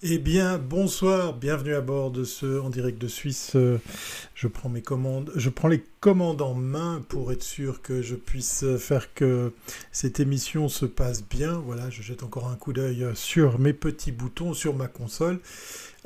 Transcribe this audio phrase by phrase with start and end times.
[0.00, 3.56] Eh bien, bonsoir, bienvenue à bord de ce en direct de Suisse.
[3.56, 3.78] Euh,
[4.40, 9.52] je prends les commandes en main pour être sûr que je puisse faire que
[9.90, 11.54] cette émission se passe bien.
[11.54, 15.40] Voilà, je jette encore un coup d'œil sur mes petits boutons sur ma console.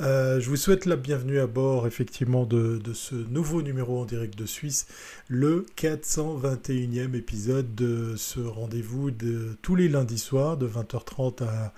[0.00, 4.38] Euh, je vous souhaite la bienvenue à bord effectivement de, ce nouveau numéro en direct
[4.38, 4.86] de Suisse,
[5.28, 11.74] le 421e épisode de ce rendez-vous de tous les lundis soirs de 20h30 à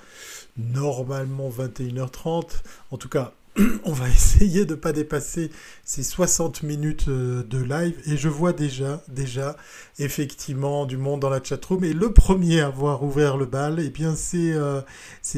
[0.57, 2.62] normalement 21h30.
[2.93, 3.34] En tout cas,
[3.84, 5.51] on va essayer de ne pas dépasser
[5.84, 9.56] ces 60 minutes euh, de live et je vois déjà, déjà,
[10.01, 11.84] effectivement, du monde dans la chatroom.
[11.84, 14.80] Et le premier à avoir ouvert le bal, eh bien, c'est euh,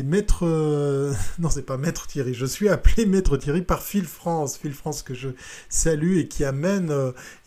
[0.02, 0.46] Maître...
[0.46, 2.32] Euh, non, c'est pas Maître Thierry.
[2.32, 4.56] Je suis appelé Maître Thierry par Phil France.
[4.56, 5.28] Phil France que je
[5.68, 6.94] salue et qui amène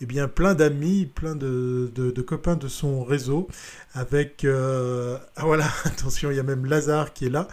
[0.02, 3.47] eh bien, plein d'amis, plein de, de, copains de son réseau
[3.95, 4.45] avec...
[4.45, 7.47] ah voilà, attention, il y a même Lazare qui est là,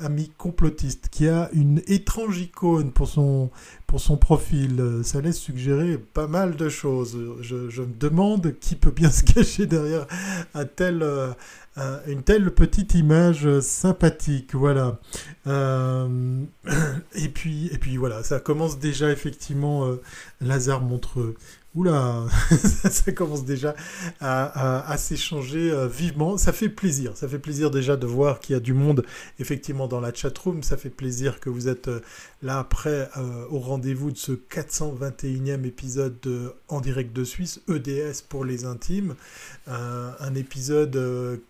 [0.00, 3.50] ami complotiste, qui a une étrange icône pour son,
[3.86, 5.00] pour son profil.
[5.02, 7.18] Ça laisse suggérer pas mal de choses.
[7.40, 10.06] Je, me demande qui peut bien se cacher derrière
[10.54, 11.02] un tel,
[11.78, 14.54] euh, une telle petite image sympathique.
[14.54, 14.98] Voilà.
[15.46, 16.42] Euh,
[17.14, 19.86] et, puis, et puis voilà, ça commence déjà effectivement.
[19.86, 20.00] Euh,
[20.40, 21.34] Lazare montre
[21.76, 22.24] Oula,
[22.90, 23.76] ça commence déjà
[24.20, 26.38] à, s'échanger euh, vivement.
[26.38, 27.14] Ça fait plaisir.
[27.14, 29.04] Ça fait plaisir déjà de voir qu'il y a du monde
[29.38, 30.62] effectivement dans la chatroom.
[30.62, 32.00] Ça fait plaisir que vous êtes euh,
[32.42, 38.46] là après euh, au rendez-vous de ce 421e épisode En direct de Suisse, EDS pour
[38.46, 39.14] les intimes.
[39.66, 40.98] un épisode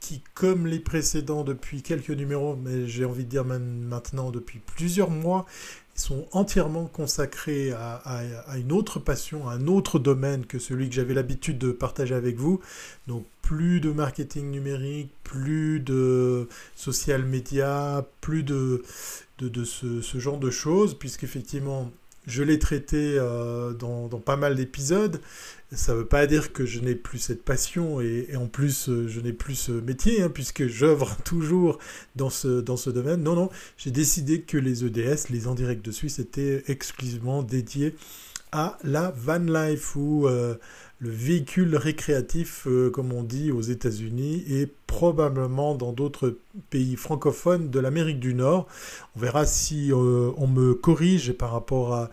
[0.00, 4.58] qui, comme les précédents depuis quelques numéros, mais j'ai envie de dire même maintenant depuis
[4.58, 5.46] plusieurs mois,
[5.96, 8.22] sont entièrement consacrés à,
[8.56, 12.36] une autre passion, à un autre domaine que celui que j'avais l'habitude de partager avec
[12.36, 12.60] vous.
[13.06, 18.82] Donc plus de marketing numérique, plus de social media, plus de,
[19.64, 21.90] ce, ce, genre de choses, puisqu'effectivement,
[22.26, 25.20] je l'ai traité euh, dans, pas mal d'épisodes.
[25.72, 29.08] Ça ne veut pas dire que je n'ai plus cette passion et, en plus euh,
[29.08, 31.78] je n'ai plus ce métier hein, puisque j'œuvre toujours
[32.14, 33.22] dans ce, domaine.
[33.22, 37.94] Non, non, j'ai décidé que les EDS, les en direct de Suisse, étaient exclusivement dédiés
[38.52, 40.54] à la van life ou euh,
[40.98, 46.38] le véhicule récréatif, euh, comme on dit aux États-Unis, et probablement dans d'autres
[46.70, 48.66] pays francophones de l'Amérique du Nord.
[49.14, 52.10] On verra si euh, on me corrige par rapport à,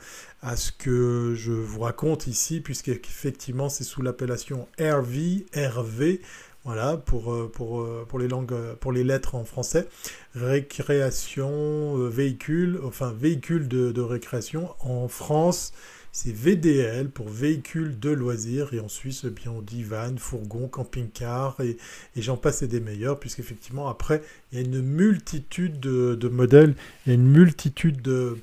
[0.57, 6.19] ce que je vous raconte ici, puisqu'effectivement c'est sous l'appellation RV, RV.
[6.65, 9.87] Voilà, pour, euh, pour, pour, les langues, pour les lettres en français.
[10.35, 15.71] Récréation, véhicule, enfin véhicule de récréation en France
[16.15, 21.59] c'est VDL pour véhicule de loisirs et en Suisse, bien, on dit van, fourgon, camping-car
[21.59, 21.75] et,
[22.15, 26.75] j'en passe et des meilleurs puisqu'effectivement après il y a une multitude de, modèles,
[27.05, 28.37] il y a une multitude de,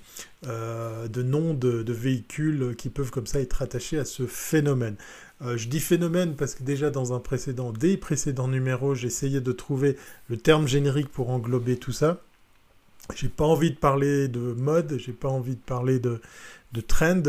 [0.48, 4.96] euh, noms de, véhicules qui peuvent comme ça être attachés à ce phénomène.
[5.42, 9.52] Euh, je dis phénomène parce que déjà dans un précédent, des précédents numéros, j'essayais de
[9.52, 9.96] trouver
[10.28, 12.20] le terme générique pour englober tout ça.
[13.14, 16.20] J'ai pas envie de parler de mode, j'ai pas envie de parler de,
[16.72, 17.22] de trend.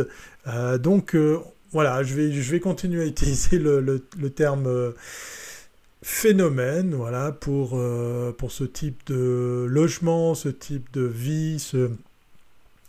[0.47, 1.40] Euh, donc euh,
[1.72, 4.00] voilà, je vais, je vais continuer à utiliser le,
[4.35, 4.91] terme euh,
[6.02, 7.79] phénomène voilà, pour,
[8.38, 11.91] pour ce type de logement, ce type de vie, ce,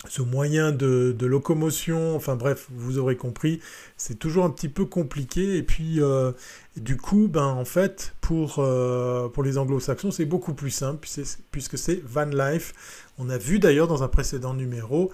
[0.08, 3.60] ce moyen de, locomotion, enfin bref, vous aurez compris,
[3.96, 5.58] c'est toujours un petit peu compliqué.
[5.58, 6.00] Et puis,
[6.76, 8.54] du coup, ben, en fait, pour,
[9.34, 11.06] pour les anglo-saxons, c'est beaucoup plus simple,
[11.50, 13.04] puisque c'est van life.
[13.18, 15.12] On a vu d'ailleurs dans un précédent numéro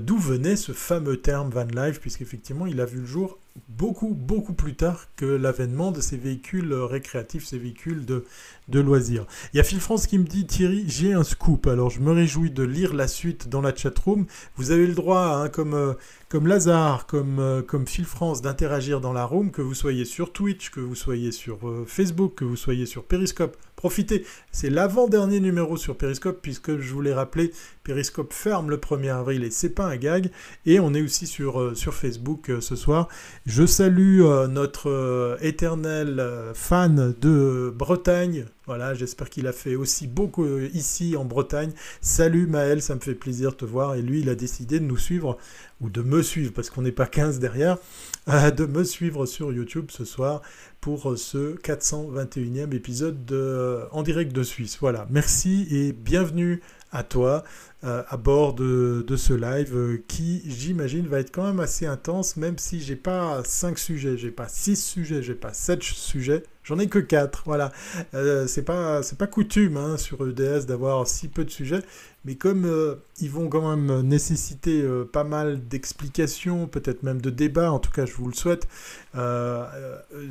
[0.00, 3.38] d'où venait ce fameux terme van life, puisqu'effectivement il a vu le jour
[3.68, 8.24] beaucoup, beaucoup plus tard que l'avènement de ces véhicules récréatifs, ces véhicules de,
[8.68, 9.26] de loisirs.
[9.52, 11.66] Il y a Phil France qui me dit Thierry, j'ai un scoop.
[11.66, 14.26] Alors je me réjouis de lire la suite dans la chatroom.
[14.56, 15.94] Vous avez le droit, hein, comme, euh,
[16.28, 20.32] comme Lazare, comme, euh, comme Phil France, d'interagir dans la room, que vous soyez sur
[20.32, 23.56] Twitch, que vous soyez sur Facebook, que vous soyez sur Periscope.
[23.78, 27.52] Profitez, c'est l'avant-dernier numéro sur Periscope, puisque je vous l'ai rappelé,
[27.84, 30.32] Periscope ferme le 1er avril et c'est pas un gag.
[30.66, 33.06] Et on est aussi sur, euh, sur Facebook euh, ce soir.
[33.48, 36.22] Je salue euh, notre éternel
[36.52, 38.44] fan de Bretagne.
[38.66, 41.70] Voilà, j'espère qu'il a fait aussi beaucoup ici en Bretagne.
[42.02, 43.94] Salut Maël, ça me fait plaisir de te voir.
[43.94, 45.38] Et lui, il a décidé de nous suivre,
[45.80, 47.78] ou de me suivre, parce qu'on n'est pas 15 derrière,
[48.26, 50.42] de me suivre sur YouTube ce soir
[50.82, 54.76] pour ce 421e épisode de, en direct de Suisse.
[54.78, 56.60] Voilà, merci et bienvenue
[56.92, 57.44] à toi.
[57.82, 62.80] à bord de, ce live qui, j'imagine, va être quand même assez intense, même si
[62.80, 66.42] j'ai pas 5 sujets, j'ai pas 6 sujets, j'ai pas 7 sujets.
[66.68, 67.72] J'en ai que 4, voilà.
[68.12, 71.80] Euh, c'est pas, pas coutume hein, sur EDS d'avoir si peu de sujets,
[72.28, 77.30] mais comme euh, ils vont quand même nécessiter euh, pas mal d'explications, peut-être même de
[77.30, 78.68] débats, en tout cas je vous le souhaite,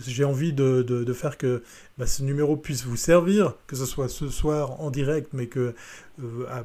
[0.06, 1.64] j'ai envie de, faire que
[1.98, 5.74] bah, ce numéro puisse vous servir, que ce soit ce soir en direct, mais que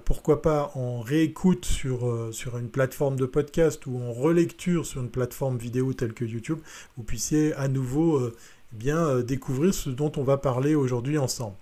[0.04, 5.56] pourquoi pas en réécoute sur une plateforme de podcast ou en relecture sur une plateforme
[5.56, 6.58] vidéo telle que YouTube,
[6.98, 8.30] vous puissiez à nouveau
[8.72, 11.56] bien euh, découvrir ce dont on va parler aujourd'hui ensemble.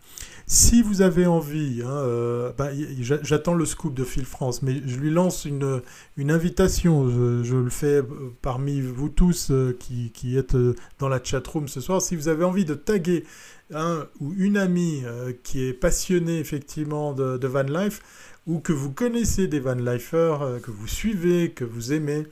[0.47, 2.71] Si vous avez envie, hein, euh, bah,
[3.01, 5.83] j'attends le scoop de Phil France, mais je lui lance une,
[6.19, 7.09] invitation.
[7.09, 8.05] Je, le fais euh,
[8.43, 10.57] parmi vous tous qui, qui, êtes
[10.99, 12.03] dans la chat room ce soir.
[12.03, 13.25] Si vous avez envie de taguer
[13.73, 15.05] un ou une amie
[15.45, 18.03] qui est passionnée effectivement de, de van life,
[18.47, 22.27] ou que vous connaissez des van lifers, que vous suivez, que vous aimez,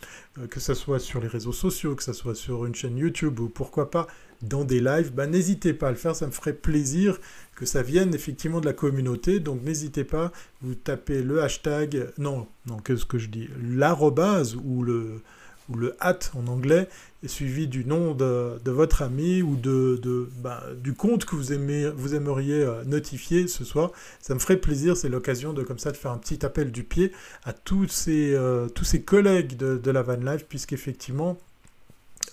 [0.50, 3.48] que ce soit sur les réseaux sociaux, que ce soit sur une chaîne YouTube ou
[3.48, 4.08] pourquoi pas
[4.42, 7.18] dans des lives, bah, n'hésitez pas à le faire, ça me ferait plaisir
[7.56, 9.40] que ça vienne effectivement de la communauté.
[9.40, 10.32] Donc n'hésitez pas,
[10.62, 15.22] vous tapez le hashtag, non, non, qu'est-ce que je dis, l'arrobase ou le,
[15.68, 16.88] ou le hat en anglais,
[17.26, 22.14] suivi du nom de, votre ami ou de, bah, du compte que vous, aimez, vous
[22.14, 23.90] aimeriez euh, notifier ce soir.
[24.20, 26.84] Ça me ferait plaisir, c'est l'occasion de comme ça de faire un petit appel du
[26.84, 27.12] pied
[27.44, 31.38] à tous ces, euh, tous ces collègues de, de la Van Life, puisqu'effectivement,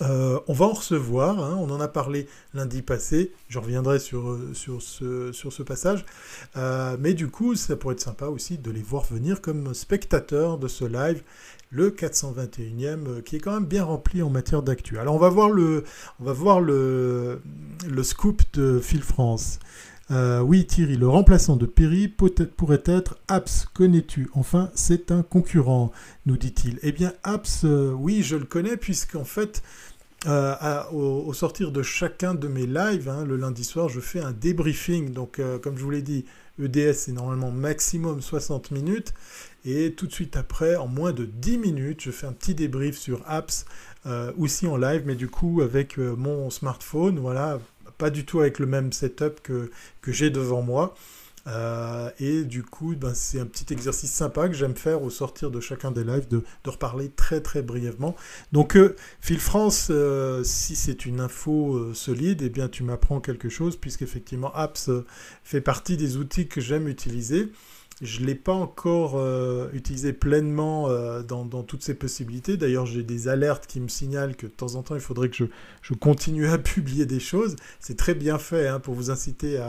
[0.01, 4.31] euh, on va en recevoir, hein, on en a parlé lundi passé, je reviendrai sur,
[4.31, 6.05] euh, ce, passage,
[6.57, 10.57] euh, mais du coup ça pourrait être sympa aussi de les voir venir comme spectateurs
[10.57, 11.23] de ce live,
[11.71, 14.99] le 421e, qui est quand même bien rempli en matière d'actu.
[14.99, 15.83] Alors on va voir le,
[16.19, 17.39] on va voir le
[18.03, 19.59] scoop de Phil France.
[20.11, 23.65] Euh, oui, Thierry, le remplaçant de Perry pourrait être Apps.
[23.73, 25.91] Connais-tu Enfin, c'est un concurrent,
[26.25, 26.79] nous dit-il.
[26.83, 29.63] Eh bien, Apps, euh, oui, je le connais, puisqu'en fait,
[30.27, 34.31] euh, au, sortir de chacun de mes lives, hein, le lundi soir, je fais un
[34.31, 35.11] débriefing.
[35.11, 36.25] Donc, comme je vous l'ai dit,
[36.61, 39.13] EDS, c'est normalement maximum 60 minutes.
[39.65, 42.95] Et tout de suite après, en moins de 10 minutes, je fais un petit débrief
[42.95, 43.65] sur Apps,
[44.37, 47.59] aussi en live, mais du coup avec mon smartphone, voilà,
[47.97, 49.69] pas du tout avec le même setup que,
[50.07, 50.95] j'ai devant moi.
[51.47, 55.51] Euh, et du coup, ben, c'est un petit exercice sympa que j'aime faire au sortir
[55.51, 58.15] de chacun des lives, de, de reparler très très brièvement.
[58.51, 63.49] Donc, euh, Phil France, euh, si c'est une info solide, eh bien tu m'apprends quelque
[63.49, 64.89] chose, puisqu'effectivement, Apps
[65.43, 67.51] fait partie des outils que j'aime utiliser.
[68.05, 72.55] Je ne l'ai pas encore euh, utilisé pleinement euh, dans, toutes ses possibilités.
[72.55, 75.47] D'ailleurs, j'ai des alertes qui me signalent que de temps en temps, il faudrait que
[75.81, 77.55] je, continue à publier des choses.
[77.79, 79.59] C'est très bien fait hein, pour vous inciter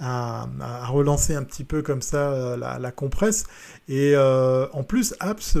[0.00, 0.48] à,
[0.88, 3.44] relancer un petit peu comme ça euh, la, compresse.
[3.88, 5.58] Et en plus, Apps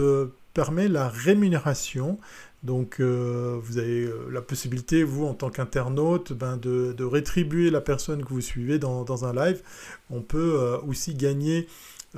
[0.54, 2.18] permet la rémunération.
[2.62, 8.30] Donc, vous avez la possibilité, vous, en tant qu'internaute, ben, de, rétribuer la personne que
[8.30, 9.62] vous suivez dans, un live.
[10.10, 11.68] On peut aussi gagner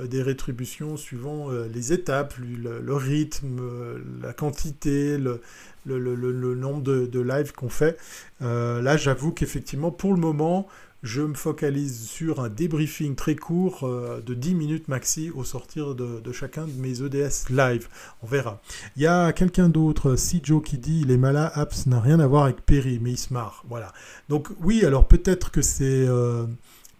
[0.05, 5.41] des rétributions suivant euh, les étapes, le, rythme, euh, la quantité, le,
[5.85, 7.97] nombre de, lives qu'on fait.
[8.41, 10.67] là, j'avoue qu'effectivement, pour le moment,
[11.03, 13.87] je me focalise sur un débriefing très court
[14.25, 17.87] de 10 minutes maxi au sortir de, chacun de mes EDS live.
[18.21, 18.61] On verra.
[18.97, 22.45] Il y a quelqu'un d'autre, Sijo, qui dit les Mala Apps n'a rien à voir
[22.45, 23.63] avec Perry, mais il se marre.
[23.69, 23.93] Voilà.
[24.27, 26.05] Donc oui, alors peut-être que c'est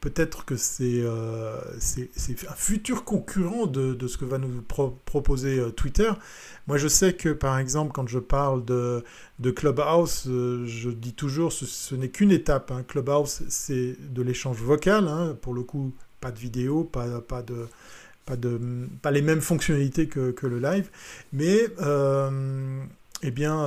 [0.02, 2.10] peut-être que euh, c'est
[2.48, 4.62] un futur concurrent de, ce que va nous
[5.06, 6.12] proposer euh, Twitter.
[6.68, 9.04] Moi, je sais que, par exemple, quand je parle de,
[9.56, 12.72] Clubhouse, euh, je dis toujours, ce, ce n'est qu'une étape.
[12.72, 12.84] Hein.
[12.88, 15.38] Clubhouse, c'est de l'échange vocal, hein.
[15.42, 17.68] pour le coup, pas de vidéo, pas, pas de...
[18.26, 18.60] Pas, de,
[19.02, 20.90] pas les mêmes fonctionnalités que, que le live,
[21.32, 21.62] mais
[23.24, 23.66] eh bien,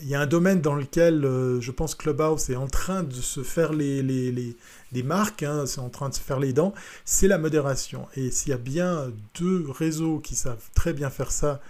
[0.00, 1.22] il y a un domaine dans lequel
[1.58, 4.56] je pense Clubhouse est en train de se faire les, les,
[5.02, 8.06] marques, hein, c'est en train de se faire les dents, c'est la modération.
[8.16, 11.60] Et s'il y a bien deux réseaux qui savent très bien faire ça,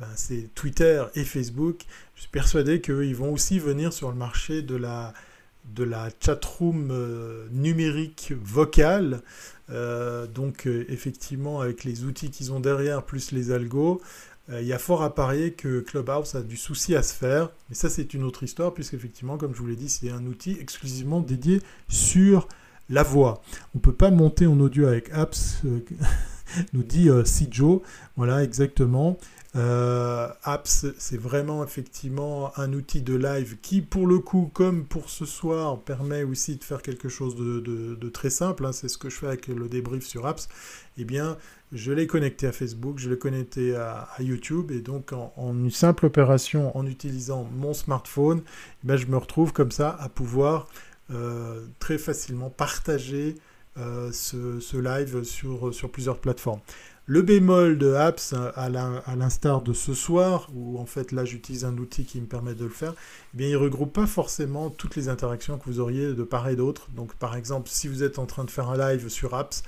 [0.00, 1.82] ben, c'est Twitter et Facebook.
[2.16, 5.14] Je suis persuadé qu'ils vont aussi venir sur le marché de la,
[5.66, 9.22] de la chatroom euh, numérique vocale.
[10.34, 14.02] donc effectivement, avec les outils qu'ils ont derrière, plus les algos,
[14.50, 17.50] euh, il y a fort à parier que Clubhouse a du souci à se faire.
[17.68, 20.56] Mais ça, c'est une autre histoire, puisqu'effectivement, comme je vous l'ai dit, c'est un outil
[20.60, 22.48] exclusivement dédié sur
[22.88, 23.42] la voix.
[23.74, 25.62] On ne peut pas monter en audio avec Apps.
[25.64, 25.80] Euh,
[26.72, 27.82] nous dit Sijo.
[28.16, 29.18] Voilà, exactement.
[29.56, 35.08] Euh, Apps, c'est vraiment effectivement un outil de live qui, pour le coup, comme pour
[35.10, 38.66] ce soir, permet aussi de faire quelque chose de, très simple.
[38.66, 38.72] Hein.
[38.72, 40.48] c'est ce que je fais avec le débrief sur Apps.
[40.98, 41.36] Eh bien,
[41.72, 46.06] je l'ai connecté à Facebook, je l'ai connecté à, YouTube, et donc en, une simple
[46.06, 48.42] opération, en utilisant mon smartphone,
[48.88, 50.68] eh je me retrouve comme ça à pouvoir euh,
[51.78, 53.36] très facilement partager
[53.76, 56.60] euh, ce, live sur, plusieurs plateformes.
[57.06, 61.76] Le bémol de Apps, à l'instar de ce soir, où en fait là j'utilise un
[61.76, 62.94] outil qui me permet de le faire,
[63.36, 66.54] eh il ne regroupe pas forcément toutes les interactions que vous auriez de part et
[66.54, 66.88] d'autre.
[66.94, 69.64] Donc par exemple, si vous êtes en train de faire un live sur Apps,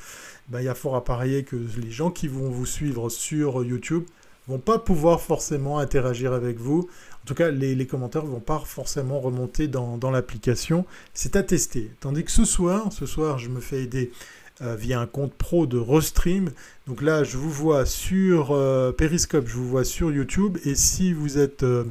[0.49, 3.65] ben, il y a fort à parier que les gens qui vont vous suivre sur
[3.65, 4.05] YouTube
[4.47, 6.89] vont pas pouvoir forcément interagir avec vous.
[7.27, 10.87] En tout cas, les, commentaires ne vont pas forcément remonter dans, l'application.
[11.13, 11.91] C'est à tester.
[11.99, 14.13] Tandis que ce soir, ce soir, je me fais aider
[14.61, 16.53] euh, via un compte pro de Restream.
[16.87, 20.59] Donc là, je vous vois sur euh, Periscope, je vous vois sur YouTube.
[20.65, 21.83] Et si vous êtes euh,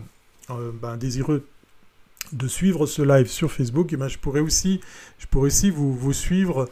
[0.47, 1.45] ben, désireux
[2.31, 4.79] de suivre ce live sur Facebook, eh ben, je pourrais aussi,
[5.19, 6.69] je pourrais aussi vous suivre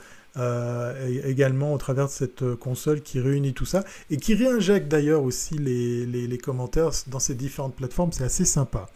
[1.25, 5.57] également au travers de cette console qui réunit tout ça et qui réinjecte d'ailleurs aussi
[5.57, 8.11] les, les, commentaires dans ces différentes plateformes.
[8.11, 8.87] C'est assez sympa.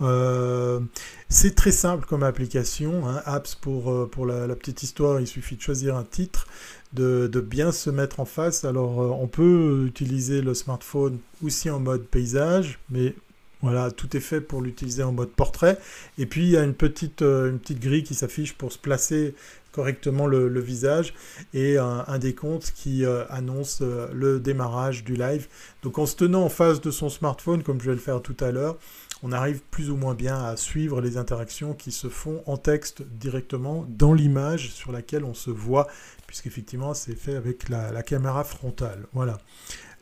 [0.00, 0.80] Euh,
[1.28, 3.08] c'est très simple comme application.
[3.08, 3.22] Hein.
[3.24, 6.46] Apps, pour, euh, pour la, petite histoire, il suffit de choisir un titre,
[6.92, 8.64] de, bien se mettre en face.
[8.64, 13.14] Alors, euh, on peut utiliser le smartphone aussi en mode paysage, mais
[13.60, 15.78] voilà, tout est fait pour l'utiliser en mode portrait.
[16.16, 19.34] Et puis, il y a une petite, une petite grille qui s'affiche pour se placer
[19.78, 21.14] correctement le, visage
[21.54, 25.46] et un, un décompte qui annonce le démarrage du live.
[25.82, 28.36] Donc en se tenant en face de son smartphone, comme je vais le faire tout
[28.40, 28.76] à l'heure,
[29.22, 33.02] on arrive plus ou moins bien à suivre les interactions qui se font en texte
[33.02, 35.88] directement dans l'image sur laquelle on se voit,
[36.26, 39.06] puisqu'effectivement c'est fait avec la, caméra frontale.
[39.12, 39.38] Voilà.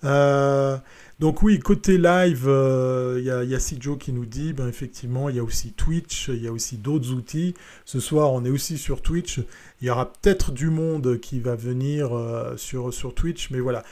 [0.05, 0.77] Euh,
[1.19, 5.37] donc oui, côté live, euh, il y, a, y qui nous dit, ben effectivement, il
[5.37, 7.55] y a aussi Twitch, il y a aussi d'autres outils.
[7.87, 9.41] Ce soir, on est aussi sur Twitch.
[9.83, 13.85] Il y aura peut-être du monde qui va venir euh, sur, sur Twitch, mais voilà.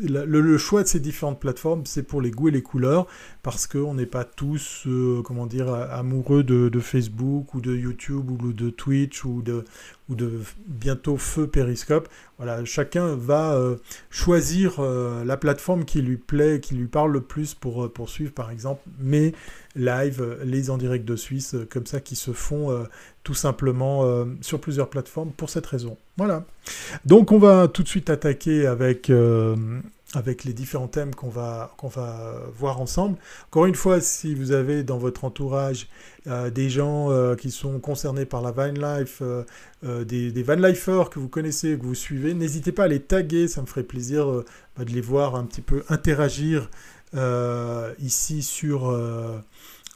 [0.00, 3.06] Le, choix de ces différentes plateformes, c'est pour les goûts et les couleurs,
[3.44, 8.52] parce qu'on n'est pas tous, euh, comment dire, amoureux de, Facebook ou de YouTube ou
[8.52, 9.64] de Twitch ou de,
[10.08, 12.08] ou de bientôt feu Periscope.
[12.38, 13.76] Voilà, chacun va euh,
[14.10, 18.50] choisir la plateforme qui lui plaît, qui lui parle le plus pour, pour suivre par
[18.50, 19.32] exemple mes
[19.76, 22.86] lives, les en direct de Suisse, comme ça, qui se font
[23.22, 25.96] tout simplement sur plusieurs plateformes pour cette raison.
[26.16, 26.44] Voilà.
[27.04, 29.10] Donc on va tout de suite attaquer avec
[30.44, 31.74] les différents thèmes qu'on va,
[32.56, 33.16] voir ensemble.
[33.50, 35.88] Encore une fois, si vous avez dans votre entourage
[36.26, 40.54] euh, des gens euh, qui sont concernés par la van life, euh, des, des van
[40.54, 43.82] lifers que vous connaissez, que vous suivez, n'hésitez pas à les taguer, ça me ferait
[43.82, 44.26] plaisir
[44.76, 46.70] bah, de les voir un petit peu interagir
[47.98, 48.92] ici sur,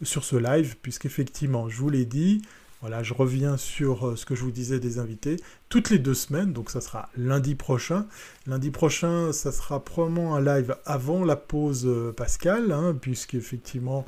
[0.02, 2.42] sur ce live, puisqu'effectivement, je vous l'ai dit,
[2.80, 5.36] voilà, je reviens sur euh, ce que je vous disais des invités.
[5.68, 8.06] Toutes les deux semaines, donc ça sera lundi prochain.
[8.46, 14.06] Lundi prochain, ça sera probablement un live avant la pause euh, Pascal, hein, puisqu'effectivement,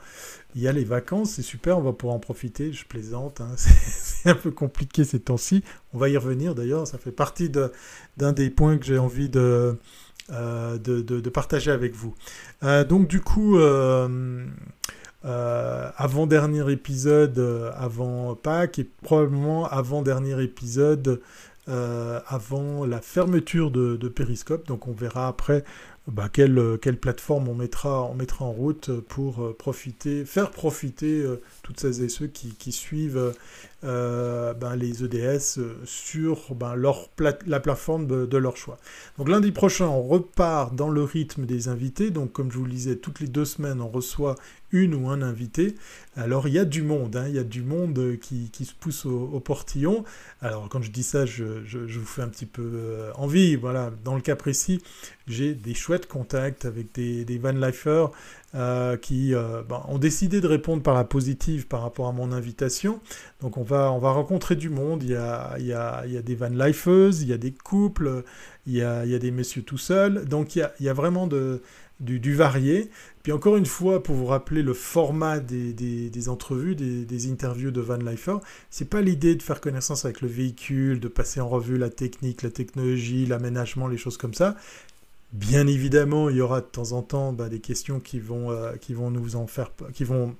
[0.54, 3.50] il y a les vacances, c'est super, on va pouvoir en profiter, je plaisante, hein.
[3.56, 5.64] c'est un peu compliqué ces temps-ci.
[5.92, 9.76] On va y revenir d'ailleurs, ça fait partie d'un des points que j'ai envie de,
[10.32, 12.14] euh, de, partager avec vous.
[12.88, 13.58] donc du coup...
[15.22, 21.20] Euh, avant-dernier épisode euh, avant Pâques et probablement avant-dernier épisode
[21.68, 24.66] euh, avant la fermeture de, de, Periscope.
[24.66, 25.62] Donc on verra après
[26.06, 31.22] bah, quelle, quelle, plateforme on mettra, on mettra en route pour profiter, faire profiter
[31.62, 33.34] toutes celles et ceux qui, suivent
[33.84, 38.78] euh, ben, les EDS euh, sur ben, leur la plateforme de, leur choix.
[39.18, 42.10] Donc lundi prochain, on repart dans le rythme des invités.
[42.10, 44.36] Donc comme je vous le disais, toutes les deux semaines, on reçoit
[44.72, 45.74] une ou un invité.
[46.16, 47.26] Alors il y a du monde, hein.
[47.28, 50.04] il y a du monde qui, qui se pousse au, portillon.
[50.42, 53.56] Alors quand je dis ça, je, je, vous fais un petit peu euh, envie.
[53.56, 54.82] Voilà, dans le cas précis,
[55.26, 57.54] j'ai des chouettes contacts avec des, des van
[58.54, 62.32] euh, qui euh, ben, ont décidé de répondre par la positive par rapport à mon
[62.32, 63.00] invitation.
[63.40, 66.12] Donc on va, on va rencontrer du monde, il y a, il y a, il
[66.12, 68.24] y a des van lifeuses, il y a des couples,
[68.66, 70.86] il y a, il y a des messieurs tout seuls, donc il y a, il
[70.86, 71.62] y vraiment de,
[72.00, 72.90] du, varié.
[73.22, 77.80] Puis encore une fois, pour vous rappeler le format des, des, entrevues, des, interviews de
[77.80, 78.36] Van Lifer,
[78.70, 82.42] c'est pas l'idée de faire connaissance avec le véhicule, de passer en revue la technique,
[82.42, 84.56] la technologie, l'aménagement, les choses comme ça.
[85.32, 88.72] Bien évidemment, il y aura de temps en temps bah, des questions qui vont, euh,
[88.76, 90.36] qui vont nous en faire, qui vont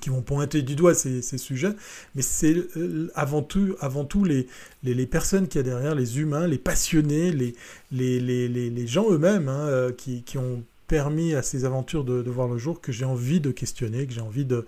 [0.00, 1.74] qui vont pointer du doigt ces, sujets,
[2.14, 4.46] mais c'est euh, avant tout, avant tout les,
[4.84, 7.54] les, personnes qui y a derrière, les humains, les passionnés, les,
[7.90, 12.48] les, les gens eux-mêmes hein, euh, qui, qui, ont permis à ces aventures de voir
[12.48, 14.64] le jour que j'ai envie de questionner, que j'ai envie de...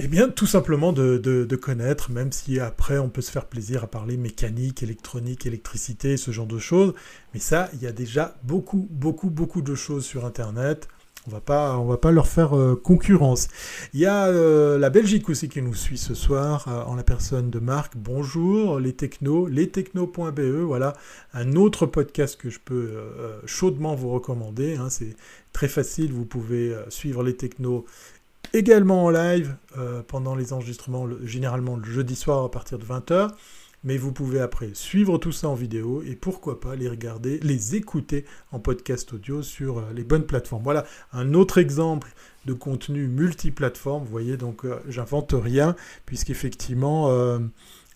[0.00, 3.86] Eh bien, tout simplement de, connaître, même si après on peut se faire plaisir à
[3.86, 6.94] parler mécanique, électronique, électricité, ce genre de choses.
[7.32, 10.88] Mais ça, il y a déjà beaucoup, beaucoup, beaucoup de choses sur Internet.
[11.26, 13.48] On va pas, on va pas leur faire euh, concurrence.
[13.94, 17.02] Il y a euh, la Belgique aussi qui nous suit ce soir euh, en la
[17.02, 17.96] personne de Marc.
[17.96, 20.40] Bonjour les technos, lestechnos.be.
[20.66, 20.92] Voilà
[21.32, 22.98] un autre podcast que je peux
[23.46, 24.76] chaudement vous recommander.
[24.76, 24.90] Hein.
[24.90, 25.16] C'est
[25.54, 26.12] très facile.
[26.12, 27.86] Vous pouvez suivre les technos
[28.54, 29.56] également en live
[30.08, 33.30] pendant les enregistrements, généralement le jeudi soir à partir de 20h
[33.84, 37.76] mais vous pouvez après suivre tout ça en vidéo et pourquoi pas les regarder, les
[37.76, 40.62] écouter en podcast audio sur euh, les bonnes plateformes.
[40.62, 42.12] Voilà un autre exemple
[42.46, 44.04] de contenu multiplateforme.
[44.04, 47.10] Vous voyez, donc euh, j'invente rien, puisqu'effectivement,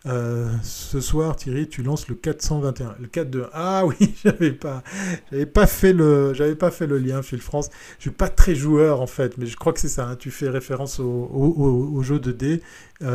[0.06, 4.52] euh, euh, ce soir, Thierry, tu lances le 421, le 4 de ah oui, j'avais
[4.52, 4.82] pas,
[5.30, 7.70] j'avais pas fait le, j'avais pas fait le lien Phil France.
[7.98, 10.06] Je suis pas très joueur en fait, mais je crois que c'est ça.
[10.08, 10.16] Hein.
[10.16, 12.62] tu fais référence au, jeu de dés.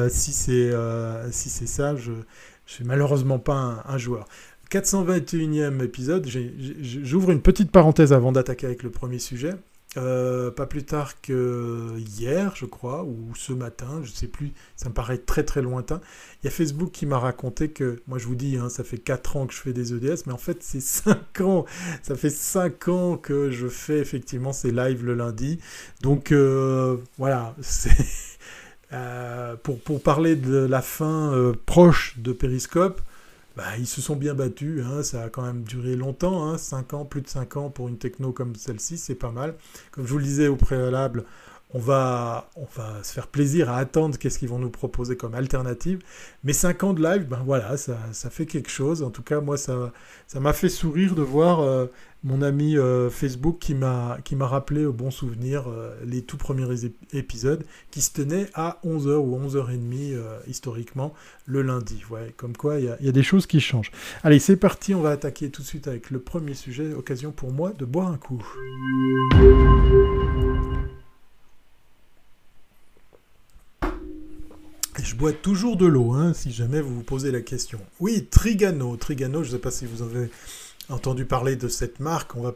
[0.10, 0.72] si c'est,
[1.32, 2.12] si c'est ça, je,
[2.66, 4.28] je suis malheureusement pas un, joueur.
[4.72, 6.28] 421e épisode,
[6.82, 9.52] j'ouvre une petite parenthèse avant d'attaquer avec le premier sujet.
[9.96, 14.52] Euh, pas plus tard que hier, je crois, ou ce matin, je ne sais plus,
[14.76, 16.02] ça me paraît très très lointain.
[16.42, 18.98] Il y a Facebook qui m'a raconté que, moi je vous dis, hein, ça fait
[18.98, 21.66] 4 ans que je fais des EDS, mais en fait c'est 5 ans,
[22.02, 25.60] ça fait 5 ans que je fais effectivement ces lives le lundi.
[26.02, 27.56] Donc euh, voilà,
[28.94, 33.00] euh, pour, pour, parler de la fin proche de Periscope,
[33.56, 34.84] bah, ils se sont bien battus.
[34.84, 37.88] Hein, ça a quand même duré longtemps, hein, 5 ans, plus de 5 ans pour
[37.88, 39.56] une techno comme celle-ci, c'est pas mal.
[39.92, 41.26] Comme je vous le disais au préalable,
[41.74, 42.50] on va,
[43.02, 46.00] se faire plaisir à attendre qu'est-ce qu'ils vont nous proposer comme alternative.
[46.44, 49.02] Mais 5 ans de live, ben voilà, ça, ça, fait quelque chose.
[49.02, 49.92] En tout cas, moi, ça
[50.36, 51.88] m'a fait sourire de voir euh,
[52.24, 56.68] mon ami euh, Facebook qui m'a rappelé au bon souvenir euh, les tout premiers
[57.12, 61.14] épisodes qui se tenaient à 11h ou 11h30 historiquement
[61.48, 62.04] le lundi.
[62.12, 63.92] Ouais, comme quoi, il y, y, a des choses qui changent.
[64.22, 67.52] Allez, c'est parti, on va attaquer tout de suite avec le premier sujet, occasion pour
[67.52, 68.44] moi de boire un coup.
[75.02, 77.80] Je bois toujours de l'eau, hein, si jamais vous vous posez la question.
[78.00, 78.96] Oui, Trigano.
[78.96, 80.30] Trigano, je ne sais pas si vous avez
[80.90, 82.36] entendu parler de cette marque.
[82.36, 82.54] On va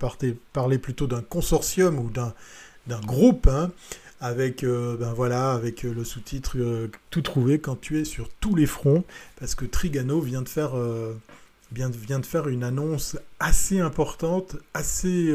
[0.53, 3.71] parler plutôt d'un consortium ou d'un groupe, hein,
[4.21, 8.29] avec, euh, ben voilà, avec euh, le sous-titre euh, Tout trouvé quand tu es sur
[8.39, 9.03] tous les fronts,
[9.39, 10.73] parce que Trigano vient de faire,
[11.71, 15.33] vient, de faire une annonce assez importante, assez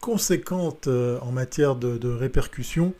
[0.00, 2.94] conséquente en matière de répercussions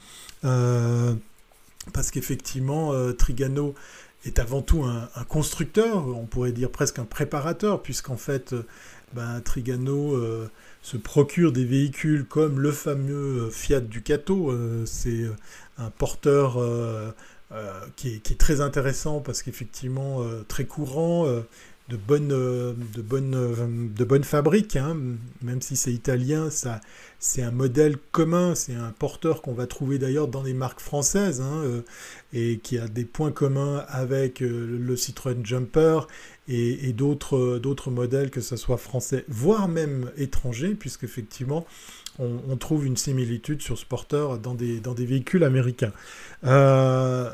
[1.92, 3.75] parce qu'effectivement, euh, Trigano
[4.25, 8.64] est avant tout un, constructeur, on pourrait dire presque un préparateur, puisqu'en fait, euh,
[9.14, 10.51] ben, Trigano euh,
[10.83, 14.53] se procure des véhicules comme le fameux Fiat Ducato.
[14.85, 15.27] c'est
[15.79, 16.59] un porteur
[17.94, 21.25] qui est, très intéressant parce qu'effectivement, très courant
[21.88, 24.96] de bonne, de bonne, de bonne fabrique, hein.
[25.42, 26.81] même si c'est italien, ça,
[27.19, 31.41] c'est un modèle commun, c'est un porteur qu'on va trouver d'ailleurs dans les marques françaises
[31.41, 31.83] hein, euh,
[32.33, 36.01] et qui a des points communs avec euh, le Citroën Jumper
[36.49, 41.67] et, d'autres, d'autres modèles, que ce soit français, voire même étrangers, puisqu'effectivement,
[42.21, 45.93] on, on trouve une similitude sur ce porteur dans des, dans des véhicules américains.
[46.45, 47.29] Euh,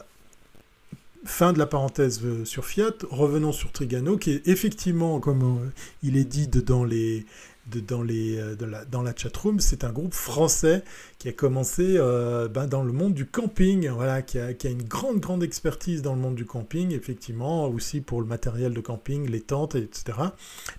[1.27, 5.71] fin de la parenthèse sur Fiat, revenons sur Trigano, qui est effectivement, comme
[6.03, 7.27] il est dit dans les,
[7.66, 10.83] dans, les, euh, la, dans la chatroom, c'est un groupe français
[11.22, 15.20] qui a commencé euh, ben, dans le monde du camping, voilà, qui a, une grande,
[15.20, 19.40] grande expertise dans le monde du camping, effectivement, aussi pour le matériel de camping, les
[19.40, 20.18] tentes, etc.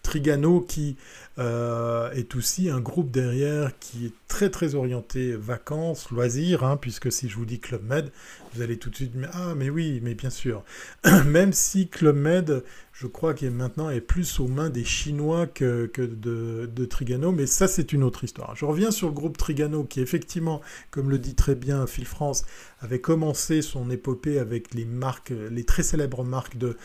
[0.01, 0.97] Trigano, qui
[1.39, 7.09] euh, est aussi un groupe derrière qui est très, très orienté vacances, loisirs, hein, puisque
[7.09, 8.11] si je vous dis Club Med,
[8.53, 10.65] vous allez tout de suite, ah, mais oui, mais bien sûr.
[11.25, 15.89] Même si Club Med je crois qu'il maintenant est plus aux mains des Chinois que,
[15.97, 18.55] de, Trigano, mais ça c'est une autre histoire.
[18.55, 20.32] Je reviens sur le groupe Trigano qui effectivement,
[20.91, 22.45] comme le dit très bien Phil France,
[22.81, 26.77] avait commencé son épopée avec les marques, les très célèbres marques de,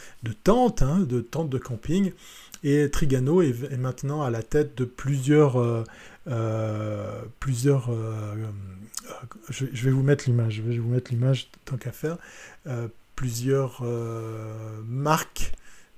[0.45, 2.13] tentes, hein, de tentes de camping,
[2.65, 5.61] et Trigano est, maintenant à la tête de plusieurs...
[5.61, 5.85] Euh,
[6.27, 8.35] euh, plusieurs euh,
[9.49, 12.19] je, vais vous mettre l'image, je vais vous mettre l'image tant qu'à faire,
[13.17, 13.83] plusieurs
[14.87, 15.53] marques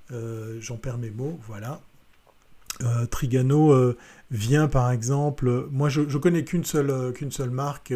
[0.09, 1.81] j'en perds mes mots, voilà.
[3.09, 3.93] Trigano
[4.31, 7.93] vient par exemple, moi je, connais qu'une seule, qu'une seule marque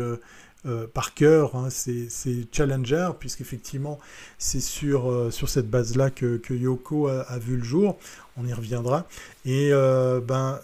[0.94, 4.00] par cœur, hein, c'est Challenger, puisqu'effectivement,
[4.40, 8.00] c'est sur, sur cette base-là que, Yoko a, vu le jour.
[8.36, 9.06] On y reviendra.
[9.46, 9.70] Et
[10.28, 10.60] ben,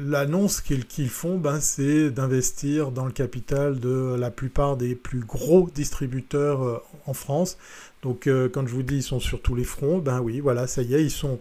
[0.00, 5.68] l'annonce qu'ils font, ben, c'est d'investir dans le capital de la plupart des plus gros
[5.74, 7.58] distributeurs en France.
[8.02, 10.82] Donc, quand je vous dis ils sont sur tous les fronts, ben oui, voilà, ça
[10.82, 11.40] y est, ils sont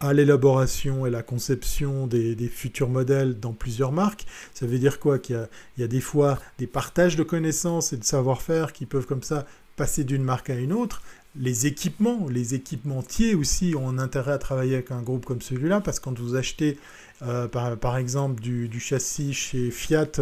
[0.00, 4.26] à l'élaboration et la conception des, futurs modèles dans plusieurs marques.
[4.54, 5.18] Ça veut dire quoi?
[5.18, 9.22] Qu'il y, a des fois des partages de connaissances et de savoir-faire qui peuvent comme
[9.22, 11.02] ça passer d'une marque à une autre.
[11.36, 16.00] Les équipements, les équipementiers aussi ont intérêt à travailler avec un groupe comme celui-là parce
[16.00, 16.78] que quand vous achetez
[17.22, 20.12] euh, par, exemple du, châssis chez Fiat,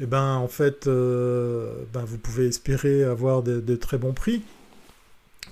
[0.00, 4.42] eh ben, en fait, euh, ben, vous pouvez espérer avoir de très bons prix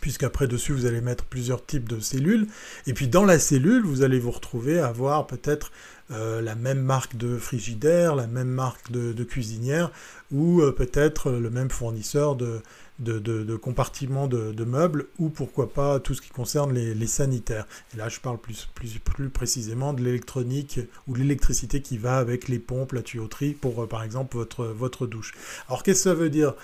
[0.07, 2.47] puisqu'après dessus vous allez mettre plusieurs types de cellules,
[2.87, 5.73] et puis dans la cellule vous allez vous retrouver à avoir peut-être
[6.12, 9.90] euh, la même marque de frigidaire, la même marque de, cuisinière,
[10.31, 12.62] ou euh, peut-être le même fournisseur de,
[13.01, 17.66] de, compartiments de, meubles, ou pourquoi pas tout ce qui concerne les, sanitaires.
[17.92, 22.19] Et là je parle plus, plus, plus précisément de l'électronique ou de l'électricité qui va
[22.19, 25.35] avec les pompes, la tuyauterie, pour euh, par exemple votre, votre douche.
[25.66, 26.55] Alors qu'est-ce que ça veut dire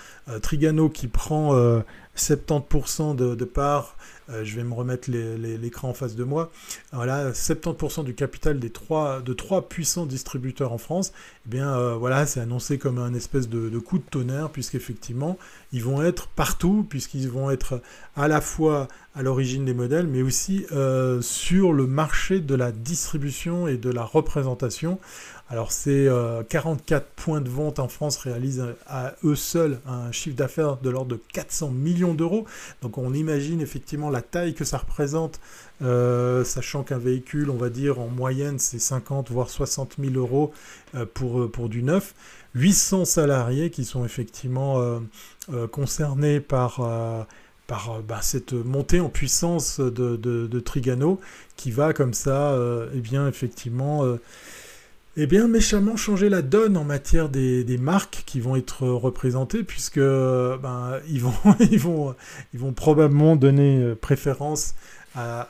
[0.41, 1.83] Trigano qui prend
[2.15, 3.95] 70% de, de parts,
[4.29, 6.51] euh, je vais me remettre l'écran en face de moi,
[6.91, 11.11] voilà, 70% du capital des trois, de trois puissants distributeurs en France,
[11.45, 15.37] eh bien euh, voilà, c'est annoncé comme un espèce de, coup de tonnerre, puisqu'effectivement,
[15.71, 17.81] ils vont être partout, puisqu'ils vont être
[18.15, 22.71] à la fois à l'origine des modèles, mais aussi euh, sur le marché de la
[22.71, 24.99] distribution et de la représentation.
[25.49, 26.07] Alors c'est
[26.49, 31.11] 44 points de vente en France réalisent à eux seuls un chiffre d'affaires de l'ordre
[31.11, 32.45] de 400 millions d'euros.
[32.81, 35.41] Donc on imagine effectivement la taille que ça représente,
[35.81, 40.53] euh, sachant qu'un véhicule, on va dire en moyenne, c'est 50 voire 60 000 euros
[40.95, 42.13] euh, pour, euh, pour du neuf.
[42.55, 45.01] 800 salariés qui sont effectivement
[45.71, 46.81] concernés par
[47.67, 51.19] bah, cette montée en puissance de, Trigano
[51.55, 52.55] qui va comme ça,
[52.93, 54.05] eh bien effectivement,
[55.15, 59.99] eh bien, méchamment changer la donne en matière des, marques qui vont être représentées, puisque
[59.99, 61.33] ben, ils, vont,
[62.53, 64.73] vont, probablement donner euh, préférence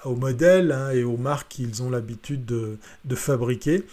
[0.03, 2.77] aux modèles hein, et aux marques qu'ils ont l'habitude de,
[3.15, 3.83] fabriquer.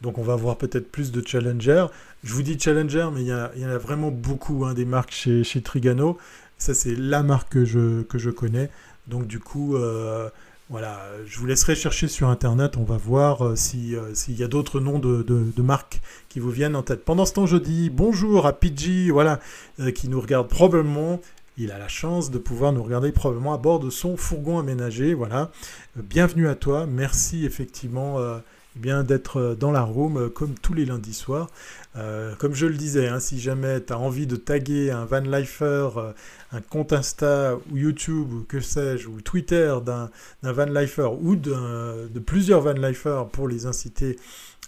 [0.00, 1.86] Donc on va voir peut-être plus de Challenger.
[2.24, 5.62] Je vous dis Challenger, mais il y, en a vraiment beaucoup hein, des marques chez,
[5.62, 6.18] Trigano.
[6.58, 8.70] Ça, c'est la marque que je, que je connais.
[9.06, 10.28] Donc du coup, euh,
[10.70, 14.46] voilà, je vous laisserai chercher sur Internet, on va voir euh, euh, s'il y a
[14.46, 17.04] d'autres noms de, marques qui vous viennent en tête.
[17.04, 19.40] Pendant ce temps, je dis bonjour à Pidgey, voilà,
[19.80, 21.20] euh, qui nous regarde probablement.
[21.58, 25.12] Il a la chance de pouvoir nous regarder probablement à bord de son fourgon aménagé,
[25.12, 25.50] voilà.
[25.96, 28.18] bienvenue à toi, merci effectivement
[28.76, 31.48] eh bien d'être dans la room comme tous les lundis soirs.
[32.38, 35.88] comme je le disais, hein, si jamais tu as envie de taguer un van lifer
[36.52, 40.10] un compte Insta ou YouTube ou que sais-je, ou Twitter d'un
[40.42, 44.16] van lifer ou de plusieurs van lifers pour les inciter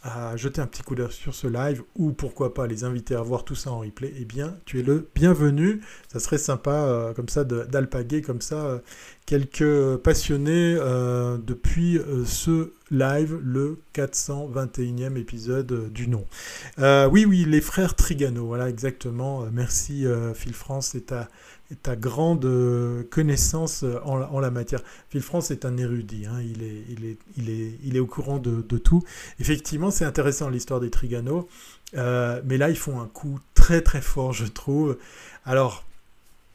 [0.04, 3.22] à jeter un petit coup d'œil sur ce live ou pourquoi pas les inviter à
[3.22, 5.80] voir tout ça en replay, eh bien tu es le bienvenu.
[6.12, 8.78] Ça serait sympa euh, comme ça d'alpaguer comme ça euh,
[9.26, 16.26] quelques passionnés euh, depuis ce live, le 421e épisode du nom.
[16.78, 19.46] oui, oui, les frères Trigano, voilà exactement.
[19.52, 21.28] merci Phil France, c'est ta
[21.82, 24.80] ta grande euh, connaissance euh, en, la matière.
[25.10, 26.40] Phil France est un érudit, hein.
[26.42, 29.02] il, est, il, est, il, est, il, est, au courant de, tout.
[29.40, 31.48] Effectivement, c'est intéressant l'histoire des Trigano,
[31.96, 34.98] euh, mais là, ils font un coup très très fort, je trouve.
[35.44, 35.84] Alors,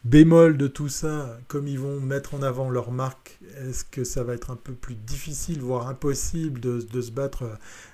[0.04, 4.24] bémol de tout ça, comme ils vont mettre en avant leur marque, est-ce que ça
[4.24, 7.46] va être un peu plus difficile, voire impossible de, de se battre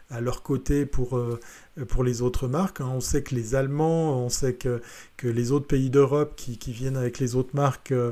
[0.10, 1.40] à leur côté pour, euh,
[1.88, 2.82] pour les autres marques.
[2.82, 2.92] Hein.
[2.94, 4.82] On sait que les Allemands, on sait que,
[5.18, 8.12] que les autres pays d'Europe qui, qui, viennent avec les autres marques, euh,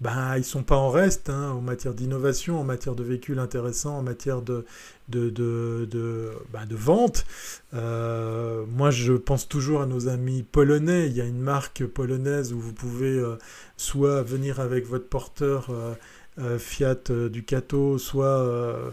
[0.00, 3.98] ben, ils sont pas en reste hein, en matière d'innovation, en matière de véhicules intéressants,
[3.98, 4.64] en matière de,
[5.08, 7.24] de, de, de, ben, de vente.
[7.74, 11.06] Euh, moi, je pense toujours à nos amis polonais.
[11.06, 13.20] Il y a une marque polonaise où vous pouvez
[13.76, 15.70] soit venir avec votre porteur
[16.58, 18.90] Fiat Ducato, soit euh,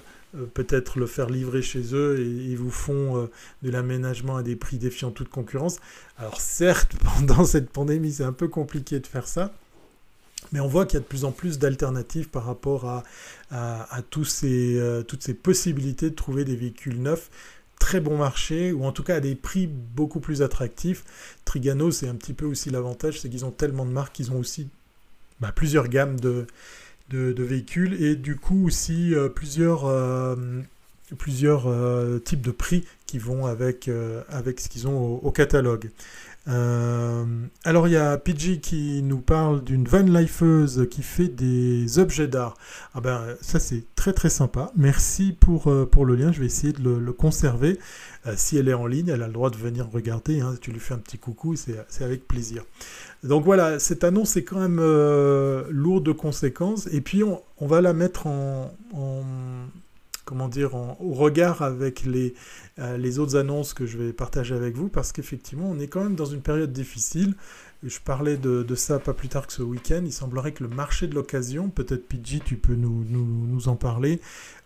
[0.53, 3.31] peut-être le faire livrer chez eux et ils vous font euh,
[3.63, 5.77] de l'aménagement à des prix défiant toute concurrence.
[6.17, 9.53] Alors certes, pendant cette pandémie, c'est un peu compliqué de faire ça,
[10.51, 13.03] mais on voit qu'il y a de plus en plus d'alternatives par rapport à,
[13.53, 14.27] euh, toutes
[15.21, 17.29] ces possibilités de trouver des véhicules neufs
[17.79, 21.03] très bon marché, ou en tout cas à des prix beaucoup plus attractifs.
[21.43, 24.39] Trigano, c'est un petit peu aussi l'avantage, c'est qu'ils ont tellement de marques qu'ils ont
[24.39, 24.69] aussi
[25.39, 26.47] bah, plusieurs gammes de,
[27.09, 30.35] de, véhicules et du coup aussi euh, plusieurs, euh,
[31.17, 31.67] plusieurs
[32.23, 33.89] types de prix qui vont avec,
[34.29, 35.89] avec ce qu'ils ont au catalogue.
[36.47, 37.25] Euh,
[37.63, 42.27] alors il y a PG qui nous parle d'une van lifeuse qui fait des objets
[42.27, 42.55] d'art.
[42.93, 44.71] Ah ben ça c'est très très sympa.
[44.75, 46.31] Merci pour, euh, pour le lien.
[46.31, 47.79] Je vais essayer de le, conserver.
[48.27, 50.41] Euh, si elle est en ligne, elle a le droit de venir regarder.
[50.41, 50.55] Hein.
[50.61, 52.63] Tu lui fais un petit coucou, c'est avec plaisir.
[53.23, 54.79] Donc voilà, cette annonce est quand même
[55.69, 56.87] lourde de conséquences.
[56.91, 59.23] Et puis on, on va la mettre en, en
[60.25, 62.33] comment dire, au regard avec les,
[62.79, 66.03] euh, les autres annonces que je vais partager avec vous, parce qu'effectivement, on est quand
[66.03, 67.35] même dans une période difficile.
[67.83, 70.01] Je parlais de, ça pas plus tard que ce week-end.
[70.03, 74.19] Il semblerait que le marché de l'occasion, peut-être PG, tu peux nous, nous, en parler,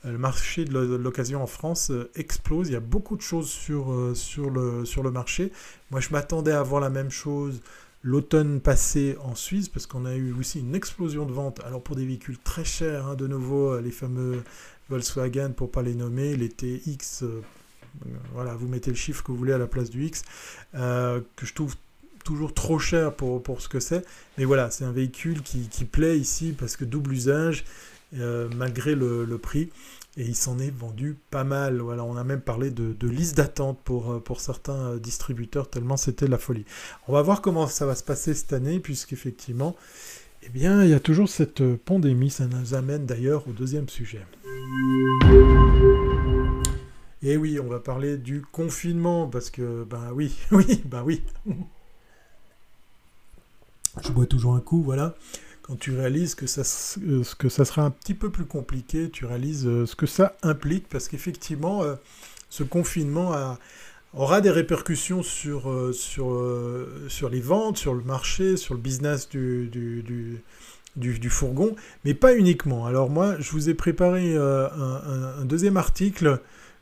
[0.06, 2.70] euh, le marché de l'occasion en France euh, explose.
[2.70, 5.52] Il y a beaucoup de choses sur, sur, le, sur le marché.
[5.92, 7.62] Moi, je m'attendais à voir la même chose
[8.02, 11.60] l'automne passé en Suisse, parce qu'on a eu aussi une explosion de ventes.
[11.66, 14.42] Alors pour des véhicules très chers, hein, de nouveau, les fameux
[14.90, 17.42] Volkswagen, pour pas les nommer, les TX, euh,
[18.34, 20.24] voilà, vous mettez le chiffre que vous voulez à la place du X,
[20.76, 21.76] euh, que je trouve
[22.24, 24.06] toujours trop cher pour, pour ce que c'est.
[24.38, 27.66] Mais voilà, c'est un véhicule qui, qui, plaît ici parce que double usage,
[28.18, 29.70] euh, malgré le, le, prix.
[30.18, 31.80] Et il s'en est vendu pas mal.
[31.80, 36.28] Voilà, on a même parlé de, de liste d'attente pour, pour certains distributeurs, tellement c'était
[36.28, 36.66] la folie.
[37.08, 39.76] On va voir comment ça va se passer cette année, puisqu'effectivement,
[40.44, 42.30] eh bien, il y a toujours cette pandémie.
[42.30, 44.22] Ça nous amène d'ailleurs au deuxième sujet.
[47.22, 51.22] Et oui, on va parler du confinement parce que, ben oui, oui, ben oui.
[54.02, 55.16] Je bois toujours un coup, voilà.
[55.62, 56.62] Quand tu réalises que ça,
[57.04, 60.38] euh, que ça sera un petit peu plus compliqué, tu réalises euh, ce que ça
[60.42, 61.96] implique parce qu'effectivement, euh,
[62.50, 63.34] ce confinement
[64.14, 66.42] aura des répercussions sur, sur,
[67.08, 70.42] sur les ventes, sur le marché, sur le business du, du
[70.96, 72.86] du, fourgon, mais pas uniquement.
[72.86, 74.68] Alors moi, je vous ai préparé euh,
[75.40, 76.40] un, deuxième article.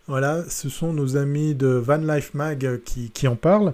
[0.08, 3.74] Voilà, ce sont nos amis de Van Life Mag qui, en parlent.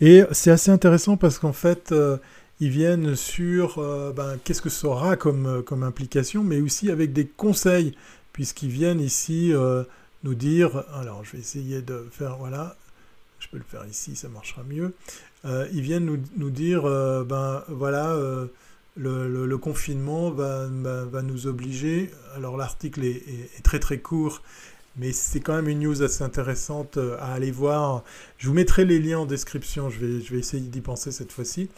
[0.00, 2.18] Et c'est assez intéressant parce qu'en fait, euh,
[2.60, 7.12] ils viennent sur euh, ben, qu'est-ce que ça aura comme, comme implication, mais aussi avec
[7.12, 7.94] des conseils,
[8.32, 9.52] puisqu'ils viennent ici
[10.26, 12.76] nous dire, alors je vais essayer de faire, voilà,
[13.38, 14.94] je peux le faire ici, ça marchera mieux.
[15.44, 18.16] ils viennent nous, nous dire, ben voilà,
[18.96, 20.68] le, confinement va,
[21.22, 24.42] nous obliger, alors l'article est, très très court,
[24.96, 28.02] mais c'est quand même une news assez intéressante euh, à aller voir.
[28.38, 31.32] Je vous mettrai les liens en description, je vais, je vais essayer d'y penser cette
[31.32, 31.68] fois-ci.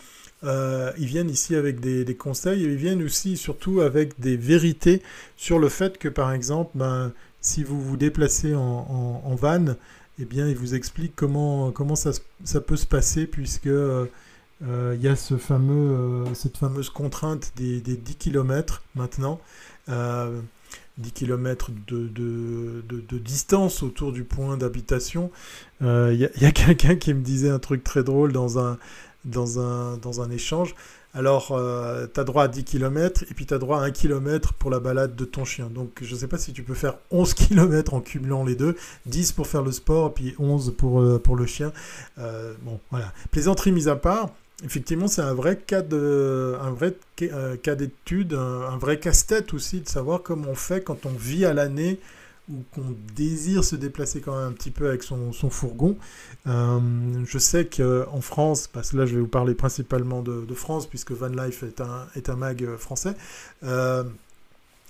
[0.44, 5.02] Euh, ils viennent ici avec des, conseils ils viennent aussi surtout avec des vérités
[5.37, 9.77] sur le fait que par exemple, ben, si vous vous déplacez en, van,
[10.18, 12.11] eh bien, ils vous expliquent comment, comment ça,
[12.44, 13.68] ça peut se passer puisque...
[14.66, 19.40] Euh, il y a ce fameux, euh, cette fameuse contrainte des, 10 km maintenant.
[19.87, 20.40] 10 euh,
[21.14, 25.31] km de, de, distance autour du point d'habitation.
[25.81, 28.79] Il y a, quelqu'un qui me disait un truc très drôle dans un,
[29.24, 30.74] dans un, dans un échange.
[31.18, 34.54] Alors, tu as droit à 10 km et puis tu as droit à 1 km
[34.54, 35.66] pour la balade de ton chien.
[35.66, 38.76] Donc, je ne sais pas si tu peux faire 11 km en cumulant les deux,
[39.07, 41.72] 10 pour faire le sport, puis 11 pour, pour le chien.
[42.16, 43.12] bon, voilà.
[43.31, 44.31] Plaisanterie mise à part,
[44.64, 50.54] effectivement, c'est un vrai euh, cas d'étude, un, vrai casse-tête aussi de savoir comment on
[50.54, 51.98] fait quand on vit à l'année
[52.50, 55.96] ou qu'on désire se déplacer quand même un petit peu avec son, fourgon.
[56.46, 56.80] Euh,
[57.26, 61.12] je sais qu'en France, parce que là je vais vous parler principalement de, France puisque
[61.12, 63.14] Van Life est un, est un mag français.
[63.62, 64.02] Euh,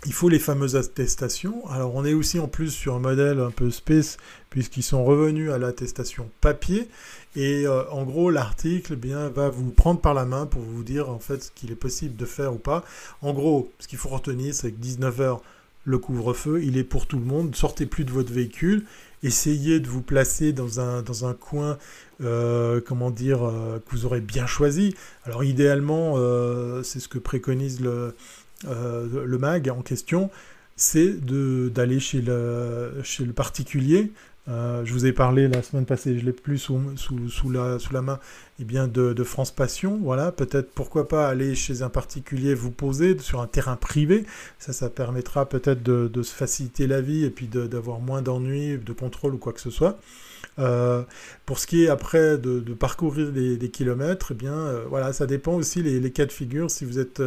[0.06, 1.66] il faut les fameuses attestations.
[1.68, 4.16] Alors on est aussi en plus sur un modèle un peu space
[4.48, 6.88] puisqu'ils sont revenus à l'attestation papier.
[7.34, 11.10] Et euh, en gros l'article eh va vous prendre par la main pour vous dire
[11.10, 12.84] en fait ce qu'il est possible de faire ou pas.
[13.22, 15.40] En gros, ce qu'il faut retenir c'est que 19h
[15.88, 17.56] le couvre-feu, il est pour tout le monde.
[17.56, 18.84] Sortez plus de votre véhicule.
[19.22, 21.78] Essayez de vous placer dans un, dans un coin,
[22.22, 24.94] euh, comment dire, euh, que vous aurez bien choisi.
[25.24, 26.16] Alors idéalement,
[26.84, 28.14] c'est ce que préconise le,
[28.66, 30.30] euh, le mag en question,
[30.76, 34.12] c'est d'aller chez le, chez le particulier.
[34.48, 37.92] Euh, je vous ai parlé la semaine passée, je l'ai plus sous, sous, la, sous
[37.92, 38.18] la main,
[38.58, 39.98] eh bien de, France Passion.
[40.02, 44.24] Voilà, peut-être pourquoi pas aller chez un particulier vous poser sur un terrain privé.
[44.58, 48.92] Ça, ça permettra peut-être de, se faciliter la vie et puis d'avoir moins d'ennuis, de
[48.92, 49.98] contrôle ou quoi que ce soit.
[50.58, 51.02] Euh,
[51.46, 55.82] pour ce qui est après de, parcourir des, kilomètres, eh bien voilà, ça dépend aussi
[55.82, 56.70] les, les cas de figure.
[56.70, 57.22] Si vous êtes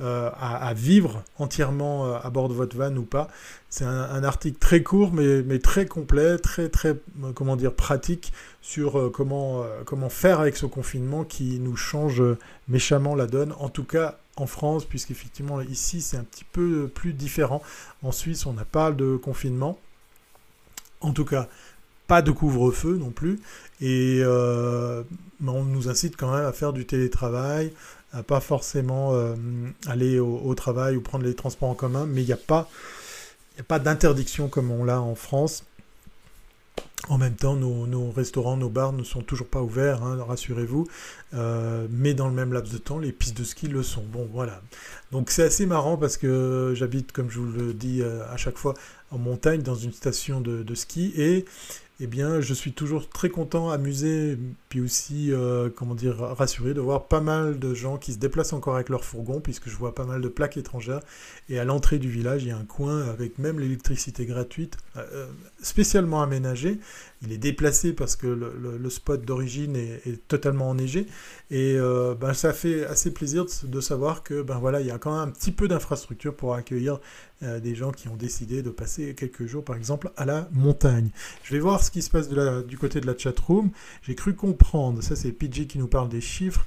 [0.00, 3.28] euh, à, vivre entièrement euh, à bord de votre van ou pas.
[3.68, 9.12] C'est un, article très court mais, très complet, très très euh, comment dire pratique sur
[9.12, 12.20] comment, comment faire avec ce confinement qui nous change
[12.66, 13.52] méchamment la donne.
[13.60, 17.62] En tout cas en France, puisqu'effectivement ici c'est un petit peu plus différent.
[18.02, 19.78] En Suisse on n'a pas de confinement.
[21.00, 21.48] En tout cas,
[22.06, 23.40] pas de couvre-feu non plus.
[23.80, 25.02] Et euh,
[25.46, 27.72] on nous incite quand même à faire du télétravail,
[28.22, 29.34] pas forcément euh,
[29.86, 32.68] aller au, travail ou prendre les transports en commun, mais il n'y a pas,
[33.58, 35.64] a pas d'interdiction comme on l'a en France.
[37.10, 40.88] En même temps, nos, restaurants, nos bars ne sont toujours pas ouverts, hein, rassurez-vous.
[41.34, 44.02] Euh, mais dans le même laps de temps, les pistes de ski le sont.
[44.02, 44.62] Bon, voilà.
[45.12, 48.72] Donc c'est assez marrant parce que j'habite, comme je vous le dis à chaque fois,
[49.10, 51.12] en montagne, dans une station de ski.
[51.16, 51.44] Et
[52.00, 54.36] eh bien, je suis toujours très content, amusé,
[54.68, 58.52] puis aussi, euh, comment dire, rassuré de voir pas mal de gens qui se déplacent
[58.52, 61.00] encore avec leur fourgon, puisque je vois pas mal de plaques étrangères.
[61.48, 65.28] Et à l'entrée du village, il y a un coin avec même l'électricité gratuite, euh,
[65.62, 66.80] spécialement aménagé.
[67.22, 71.06] Il est déplacé parce que le, spot d'origine est, totalement enneigé.
[71.50, 74.98] Et euh, ben, ça fait assez plaisir de, savoir que ben voilà, il y a
[74.98, 77.00] quand même un petit peu d'infrastructure pour accueillir
[77.62, 81.10] des gens qui ont décidé de passer quelques jours, par exemple, à la montagne.
[81.42, 83.70] Je vais voir ce qui se passe du côté de la chatroom.
[84.02, 86.66] J'ai cru comprendre, ça c'est PG qui nous parle des chiffres,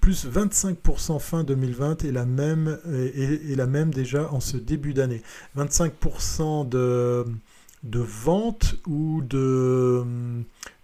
[0.00, 2.78] plus 25% fin 2020 et la même,
[3.14, 5.22] et, la même déjà en ce début d'année.
[5.56, 7.24] 25% de,
[7.82, 10.02] de vente ou de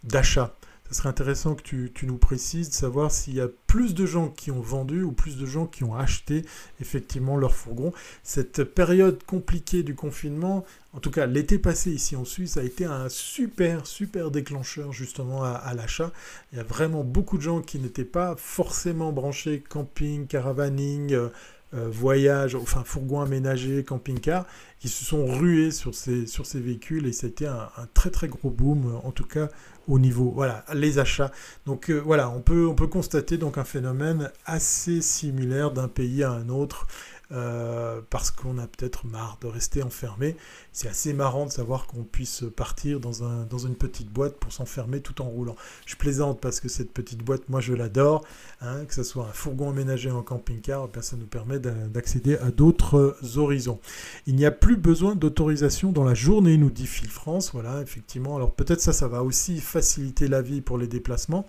[0.05, 0.55] d'achat?
[0.91, 4.29] Ce serait intéressant que tu, nous précises, de savoir s'il y a plus de gens
[4.29, 6.45] qui ont vendu ou plus de gens qui ont acheté
[6.81, 7.93] effectivement leur fourgon.
[8.25, 12.87] Cette période compliquée du confinement, en tout cas l'été passé ici en Suisse, a été
[12.87, 16.13] un super, super déclencheur justement à, l'achat.
[16.53, 21.13] Il y a vraiment beaucoup de gens qui n'étaient pas forcément branchés camping, caravaning.
[21.13, 21.29] Euh,
[21.73, 24.45] euh, voyage, enfin fourgon aménagé, camping-car,
[24.81, 28.27] qui se sont rués sur ces, sur ces véhicules et c'était un, un, très très
[28.27, 29.49] gros boom, en tout cas
[29.91, 31.31] au niveau, voilà, les achats.
[31.67, 36.23] Donc euh, voilà, on peut, on peut constater donc un phénomène assez similaire d'un pays
[36.23, 36.87] à un autre.
[37.33, 40.37] Euh, parce qu'on a peut-être marre de rester enfermé.
[40.73, 44.53] C'est assez marrant de savoir qu'on puisse partir dans, un, dans une petite boîte pour
[44.53, 45.55] s'enfermer tout en roulant.
[45.87, 48.25] Je plaisante parce que cette petite boîte, moi je l'adore,
[48.61, 52.51] hein, que ce soit un fourgon aménagé en camping-car, eh ça nous permet d'accéder à
[52.51, 53.79] d'autres horizons.
[54.27, 57.53] Il n'y a plus besoin d'autorisation dans la journée, nous dit Phil France.
[57.53, 58.35] Voilà, effectivement.
[58.35, 61.47] Alors peut-être ça, ça va aussi faciliter la vie pour les déplacements.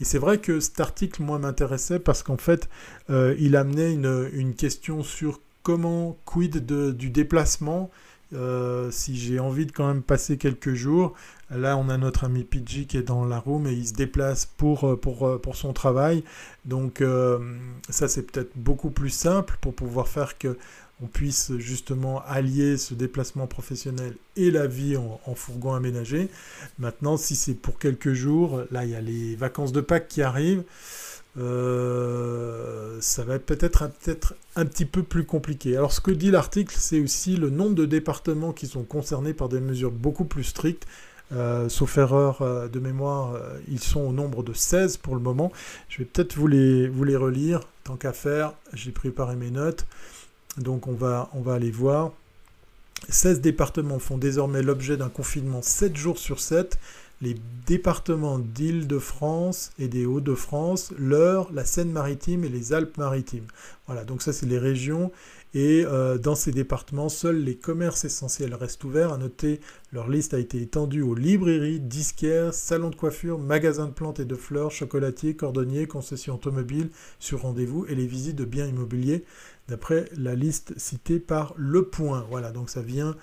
[0.00, 2.68] Et c'est vrai que cet article, moi, m'intéressait parce qu'en fait,
[3.12, 6.64] euh, il amenait une, une question sur comment, quid
[6.96, 7.90] du déplacement,
[8.32, 11.12] euh, si j'ai envie de quand même passer quelques jours.
[11.50, 14.46] Là, on a notre ami Pidgey qui est dans la room et il se déplace
[14.46, 16.24] pour, euh, son travail.
[16.64, 17.04] Donc
[17.90, 20.56] ça, c'est peut-être beaucoup plus simple pour pouvoir faire que
[21.02, 26.28] on puisse justement allier ce déplacement professionnel et la vie en fourgon aménagé.
[26.78, 30.22] Maintenant, si c'est pour quelques jours, là, il y a les vacances de Pâques qui
[30.22, 30.62] arrivent.
[31.38, 35.76] Euh, ça va peut-être peut-être un petit peu plus compliqué.
[35.76, 39.48] Alors ce que dit l'article, c'est aussi le nombre de départements qui sont concernés par
[39.48, 40.86] des mesures beaucoup plus strictes.
[41.32, 45.50] Euh, sauf erreur euh, de mémoire, ils sont au nombre de 16 pour le moment.
[45.88, 48.52] Je vais peut-être vous les, vous les relire, tant qu'à faire.
[48.74, 49.86] J'ai préparé mes notes.
[50.58, 52.12] Donc on va, on va aller voir.
[53.08, 56.78] 16 départements font désormais l'objet d'un confinement 7 jours sur 7
[57.22, 63.46] les départements d'Île-de-France et des Hauts-de-France, l'Eure, la Seine-Maritime et les Alpes-Maritimes.
[63.86, 65.12] Voilà, donc ça c'est les régions.
[65.54, 69.12] Et euh, dans ces départements, seuls les commerces essentiels restent ouverts.
[69.12, 69.60] À noter,
[69.92, 74.24] leur liste a été étendue aux librairies, disquaires, salons de coiffure, magasins de plantes et
[74.24, 79.24] de fleurs, chocolatiers, cordonniers, concessions automobiles sur rendez-vous et les visites de biens immobiliers
[79.68, 82.26] d'après la liste citée par Le Point.
[82.28, 83.14] Voilà, donc ça vient,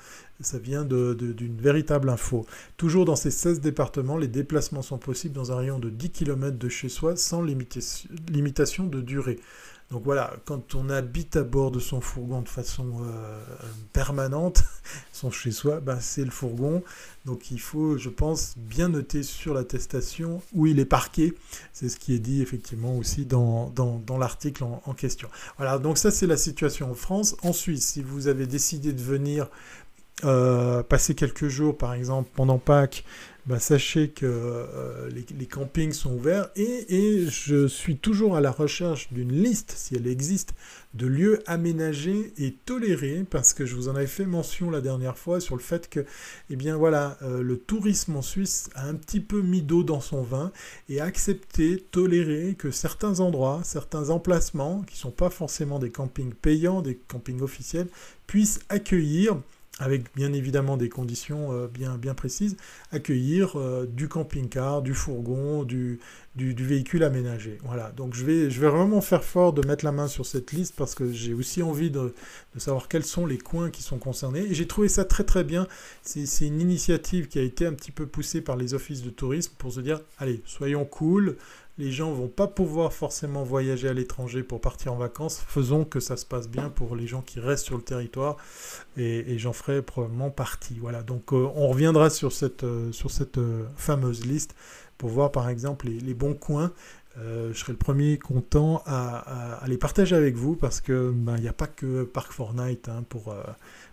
[0.41, 2.45] ça vient d'une véritable info.
[2.78, 6.58] Toujours dans ces 16 départements, les déplacements sont possibles dans un rayon de 10 km
[6.58, 9.39] de chez soi sans limitation de durée.
[9.91, 13.41] Donc voilà, quand on habite à bord de son fourgon de façon euh,
[13.91, 14.63] permanente,
[15.13, 16.84] son chez soi, ben c'est le fourgon.
[17.25, 21.34] Donc il faut, je pense, bien noter sur l'attestation où il est parqué.
[21.73, 25.28] C'est ce qui est dit effectivement aussi dans, dans, l'article en, en, question.
[25.58, 27.36] Voilà, donc ça c'est la situation en France.
[27.41, 29.47] En Suisse, si vous avez décidé de venir
[30.25, 33.05] euh, passer quelques jours, par exemple, pendant Pâques,
[33.45, 39.12] bah, sachez que euh, les, campings sont ouverts et, je suis toujours à la recherche
[39.12, 40.53] d'une liste, si elle existe,
[40.93, 45.17] de lieux aménagés et tolérés, parce que je vous en avais fait mention la dernière
[45.17, 46.05] fois sur le fait que,
[46.49, 50.01] eh bien voilà, euh, le tourisme en Suisse a un petit peu mis d'eau dans
[50.01, 50.51] son vin
[50.89, 55.89] et a accepté, toléré que certains endroits, certains emplacements, qui ne sont pas forcément des
[55.89, 57.88] campings payants, des campings officiels,
[58.27, 59.38] puissent accueillir
[59.79, 62.57] avec bien évidemment des conditions euh, bien, bien précises,
[62.91, 65.99] accueillir euh, du camping-car, du fourgon, du,
[66.35, 67.57] du, véhicule aménagé.
[67.63, 70.51] Voilà, donc je vais, je vais vraiment faire fort de mettre la main sur cette
[70.51, 72.13] liste parce que j'ai aussi envie de,
[72.53, 74.41] de, savoir quels sont les coins qui sont concernés.
[74.41, 75.67] Et j'ai trouvé ça très très bien.
[76.01, 79.53] C'est une initiative qui a été un petit peu poussée par les offices de tourisme
[79.57, 81.38] pour se dire, allez, soyons cool,
[81.80, 85.41] les gens vont pas pouvoir forcément voyager à l'étranger pour partir en vacances.
[85.47, 88.36] Faisons que ça se passe bien pour les gens qui restent sur le territoire
[88.97, 90.77] et, j'en ferai probablement partie.
[90.77, 92.91] Voilà, donc euh, on reviendra sur cette, euh,
[93.38, 94.55] euh, fameuse liste
[94.97, 96.73] pour voir par exemple les, bons coins.
[97.15, 101.47] je serai le premier content à, les partager avec vous parce que ben, il n'y
[101.47, 103.34] a pas que Park Fortnite hein, pour,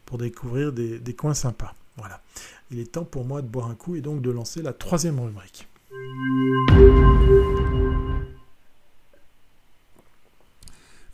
[0.04, 1.76] pour découvrir des, des coins sympas.
[1.98, 2.20] Voilà,
[2.72, 5.20] il est temps pour moi de boire un coup et donc de lancer la troisième
[5.20, 5.68] rubrique.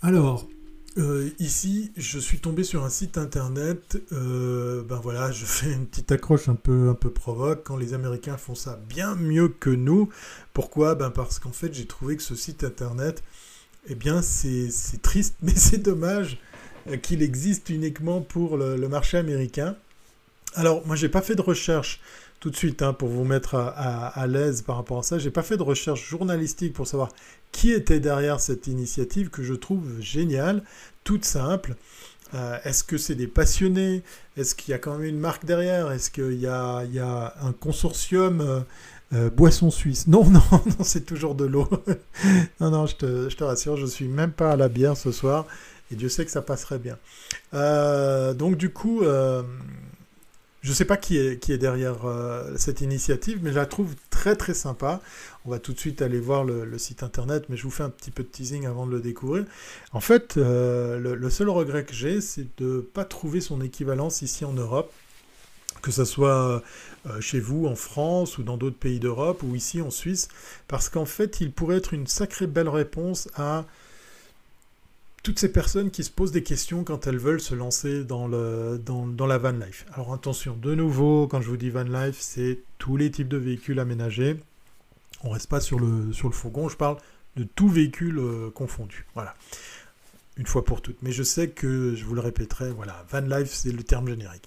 [0.05, 0.49] Alors,
[0.99, 4.03] euh, ici, je suis tombé sur un site internet.
[4.13, 7.63] Euh, ben voilà, je fais une petite accroche un peu, un peu provoque.
[7.65, 10.09] Quand les Américains font ça bien mieux que nous,
[10.53, 10.97] pourquoi?
[10.97, 13.23] Ben parce qu'en fait, j'ai trouvé que ce site internet,
[13.87, 14.69] eh bien, c'est
[15.03, 16.39] triste, mais c'est dommage
[17.03, 19.77] qu'il existe uniquement pour le, le marché américain.
[20.55, 22.01] Alors, moi, j'ai pas fait de recherche
[22.43, 25.17] tout de suite hein, pour vous mettre à, l'aise par rapport à ça.
[25.17, 27.11] J'ai pas fait de recherche journalistique pour savoir
[27.53, 30.65] qui était derrière cette initiative que je trouve géniale,
[31.05, 31.77] toute simple.
[32.35, 34.03] Euh, est-ce que c'est des passionnés?
[34.37, 35.93] Est-ce qu'il y a quand même une marque derrière?
[35.93, 38.61] Est-ce qu'il y, a, un consortium euh,
[39.13, 41.69] euh, boisson suisse Non, non, non, c'est toujours de l'eau.
[42.61, 45.13] non, non, je te, je te, rassure, je suis même pas à la bière ce
[45.13, 45.47] soir.
[45.93, 46.99] Et Dieu sait que ça passerait bien.
[48.35, 49.05] donc du coup,
[50.63, 54.37] je ne sais pas qui est, derrière euh, cette initiative, mais je la trouve très
[54.37, 55.01] très sympa.
[55.45, 57.91] On va tout de suite aller voir le, site internet, mais je vous fais un
[57.91, 59.45] petit peu de teasing avant de le découvrir.
[59.93, 64.23] En fait, euh, le, seul regret que j'ai, c'est de ne pas trouver son équivalence
[64.23, 64.93] ici en Europe,
[65.83, 66.63] que ce soit
[67.07, 70.29] euh, chez vous en France ou dans d'autres pays d'Europe ou ici en Suisse,
[70.69, 73.67] parce qu'en fait, il pourrait être une sacrée belle réponse à
[75.23, 78.79] toutes ces personnes qui se posent des questions quand elles veulent se lancer dans, le,
[78.85, 79.87] dans, la van life.
[79.93, 83.37] Alors attention, de nouveau, quand je vous dis van life, c'est tous les types de
[83.37, 84.37] véhicules aménagés.
[85.23, 86.97] On reste pas sur le, sur le fourgon, je parle
[87.37, 89.07] de tout véhicule euh, confondu.
[89.15, 89.35] Voilà.
[90.37, 91.01] Une fois pour toutes.
[91.03, 94.47] Mais je sais que, je vous le répéterai, voilà, van life, c'est le terme générique.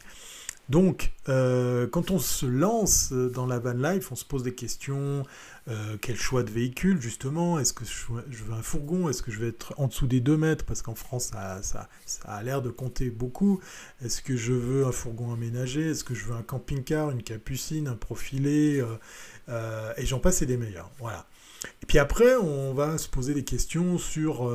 [0.67, 5.23] Donc, euh, quand on se lance dans la van life, on se pose des questions.
[5.67, 7.57] Euh, quel choix de véhicule, justement?
[7.59, 9.09] Est-ce que je veux un fourgon?
[9.09, 10.63] Est-ce que je vais être en dessous des 2 mètres?
[10.63, 11.87] Parce qu'en France, ça, ça,
[12.25, 13.59] a l'air de compter beaucoup.
[14.03, 15.89] Est-ce que je veux un fourgon aménagé?
[15.89, 18.83] Est-ce que je veux un camping-car, une capucine, un profilé
[19.49, 20.91] euh, Et j'en passe et des meilleurs.
[20.99, 21.25] Voilà.
[21.81, 24.47] Et puis après, on va se poser des questions sur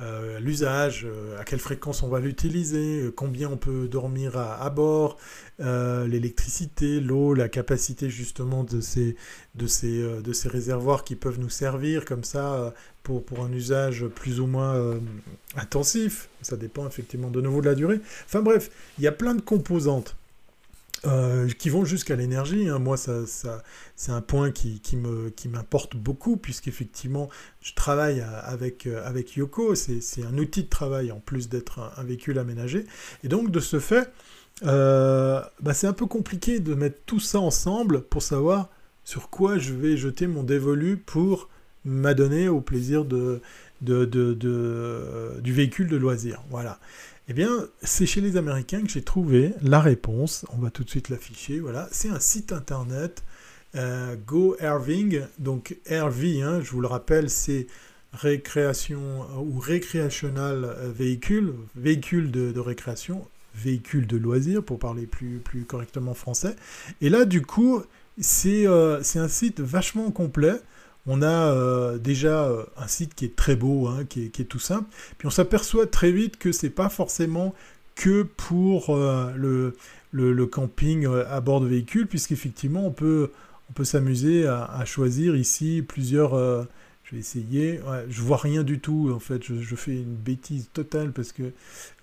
[0.00, 4.70] euh, l'usage, euh, à quelle fréquence on va l'utiliser, euh, combien on peut dormir à,
[4.70, 5.18] bord,
[5.58, 9.16] l'électricité, l'eau, la capacité justement de ces,
[9.56, 12.72] de, ces, de ces réservoirs qui peuvent nous servir comme ça
[13.02, 14.98] pour, pour un usage plus ou moins
[15.56, 16.30] intensif.
[16.40, 18.00] Ça dépend effectivement de nouveau de la durée.
[18.24, 20.16] Enfin bref, il y a plein de composantes.
[21.06, 22.68] Euh, qui vont jusqu'à l'énergie.
[22.68, 22.78] Hein.
[22.78, 23.12] Moi, ça,
[23.96, 27.30] c'est un point qui, qui, me, qui m'importe beaucoup, puisqu'effectivement,
[27.62, 29.74] je travaille avec, euh, avec Yoko.
[29.74, 32.84] C'est, un outil de travail en plus d'être un, véhicule aménagé.
[33.24, 34.12] Et donc, de ce fait,
[34.64, 38.68] euh, bah, c'est un peu compliqué de mettre tout ça ensemble pour savoir
[39.02, 41.48] sur quoi je vais jeter mon dévolu pour
[41.86, 43.40] m'adonner au plaisir de,
[43.80, 46.42] de, de, de, du véhicule de loisir.
[46.50, 46.78] Voilà.
[47.28, 50.44] Eh bien, c'est chez les Américains que j'ai trouvé la réponse.
[50.52, 51.60] On va tout de suite l'afficher.
[51.60, 53.22] Voilà, c'est un site internet
[53.76, 55.22] euh, Go Irving.
[55.38, 57.68] Donc RV, hein, je vous le rappelle, c'est
[58.12, 63.24] récréation ou recreational véhicule, véhicule de, récréation,
[63.54, 66.56] véhicule de loisir pour parler plus, plus correctement français.
[67.00, 67.82] Et là, du coup,
[68.18, 70.60] c'est euh, un site vachement complet
[71.06, 74.58] on a euh, déjà euh, un site qui est très beau, hein, qui, est, tout
[74.58, 74.88] simple.
[75.18, 77.54] Puis on s'aperçoit très vite que c'est pas forcément
[77.94, 79.32] que pour euh,
[80.12, 83.30] le, camping à bord de véhicules, puisqu'effectivement on peut,
[83.70, 86.34] on peut s'amuser à, choisir ici plusieurs.
[87.04, 87.80] je vais essayer.
[88.08, 89.12] je vois rien du tout.
[89.14, 91.52] En fait, je, fais une bêtise totale parce que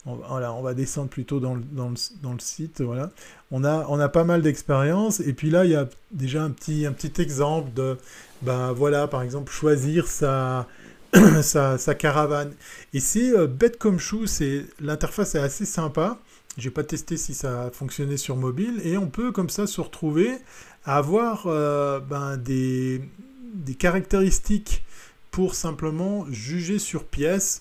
[0.08, 2.82] on va descendre plutôt dans le, site.
[3.52, 5.20] On, a, pas mal d'expérience.
[5.20, 6.86] Et puis là, il y a déjà un petit,
[7.18, 7.98] exemple de
[8.42, 10.66] ben voilà, par exemple, choisir sa,
[11.98, 12.54] caravane.
[12.94, 14.26] Et c'est euh, bête comme chou,
[14.80, 16.20] l'interface est assez sympa.
[16.58, 20.32] J'ai pas testé si ça fonctionnait sur mobile et on peut comme ça se retrouver
[20.86, 23.02] à avoir euh, ben, des
[23.78, 24.84] caractéristiques
[25.30, 27.60] pour simplement juger sur pièce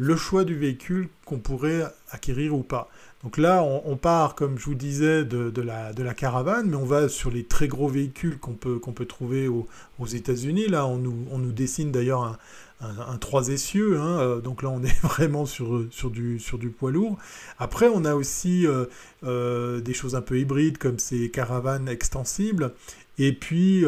[0.00, 2.88] le choix du véhicule qu'on pourrait acquérir ou pas.
[3.22, 7.30] Donc là, on, part, comme je vous disais, de, la, caravane, mais on va sur
[7.30, 10.68] les très gros véhicules qu'on peut, trouver aux États-Unis.
[10.68, 12.38] Là, on nous, dessine d'ailleurs
[12.80, 16.70] un, trois essieux, hein, euh, donc là on est vraiment sur, sur, du, sur du
[16.70, 17.18] poids lourd.
[17.58, 18.86] Après on a aussi euh,
[19.22, 22.72] euh, des choses un peu hybrides comme ces caravanes extensibles,
[23.18, 23.84] et puis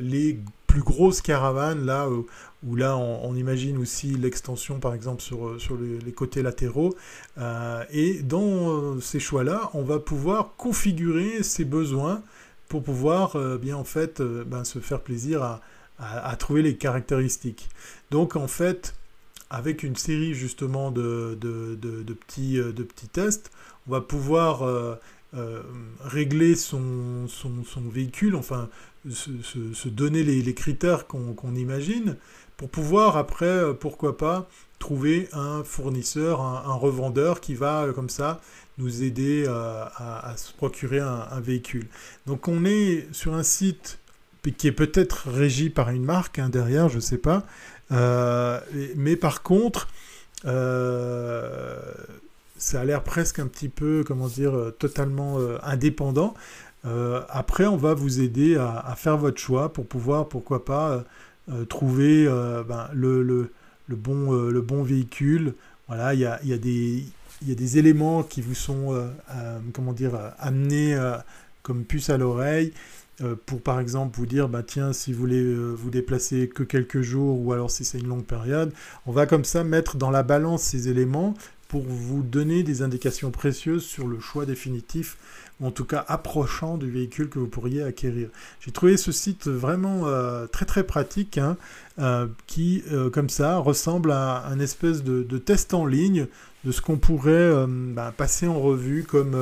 [0.00, 2.08] les plus grosses caravanes là
[2.64, 6.94] où là on, imagine aussi l'extension par exemple sur, sur les, côtés latéraux.
[7.90, 12.22] et dans ces choix-là, on va pouvoir configurer ses besoins
[12.68, 15.60] pour pouvoir bien en fait ben, se faire plaisir
[15.98, 17.68] à, trouver les caractéristiques.
[18.10, 18.94] Donc en fait,
[19.52, 21.38] avec une série justement de,
[22.26, 22.72] petits, euh,
[23.12, 23.50] tests,
[23.86, 24.94] on va pouvoir euh,
[25.34, 25.62] euh,
[26.00, 28.70] régler son, son, véhicule, enfin
[29.10, 32.16] se, donner les, critères qu'on imagine,
[32.56, 34.48] pour pouvoir après, pourquoi pas,
[34.78, 38.40] trouver un fournisseur, un, revendeur qui va comme ça
[38.78, 41.88] nous aider à, se procurer un, véhicule.
[42.26, 43.98] Donc on est sur un site
[44.50, 47.44] qui est peut-être régi par une marque hein, derrière, je ne sais pas.
[47.92, 48.60] Euh,
[48.96, 49.88] mais par contre,
[50.44, 51.78] euh,
[52.56, 56.34] ça a l'air presque un petit peu, comment dire, euh, totalement indépendant.
[57.28, 61.04] après, on va vous aider à, faire votre choix pour pouvoir, pourquoi pas,
[61.68, 65.54] trouver ben, le, le, bon, le bon véhicule.
[65.88, 69.10] Voilà, il y a, y, a y a, des éléments qui vous sont,
[69.72, 70.96] comment dire, amenés
[71.62, 72.72] comme puce à l'oreille.
[73.20, 76.62] Euh, pour par exemple vous dire bah tiens si vous voulez euh, vous déplacer que
[76.62, 78.72] quelques jours ou alors si c'est une longue période,
[79.06, 81.34] on va comme ça mettre dans la balance ces éléments
[81.72, 85.16] pour vous donner des indications précieuses sur le choix définitif
[85.60, 88.28] ou en tout cas approchant du véhicule que vous pourriez acquérir.
[88.60, 91.56] J'ai trouvé ce site vraiment euh, très très pratique hein,
[92.46, 96.26] qui comme ça ressemble à un espèce de, test en ligne
[96.64, 99.34] de ce qu'on pourrait bah, passer en revue comme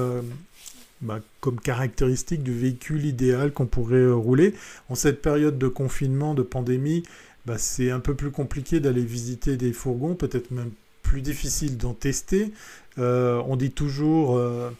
[1.00, 4.54] bah, comme caractéristique du véhicule idéal qu'on pourrait euh, rouler.
[4.90, 7.04] En cette période de confinement, de pandémie,
[7.46, 10.70] bah, c'est un peu plus compliqué d'aller visiter des fourgons, peut-être même
[11.18, 12.52] difficile d'en tester.
[12.98, 14.70] Euh, on dit toujours euh,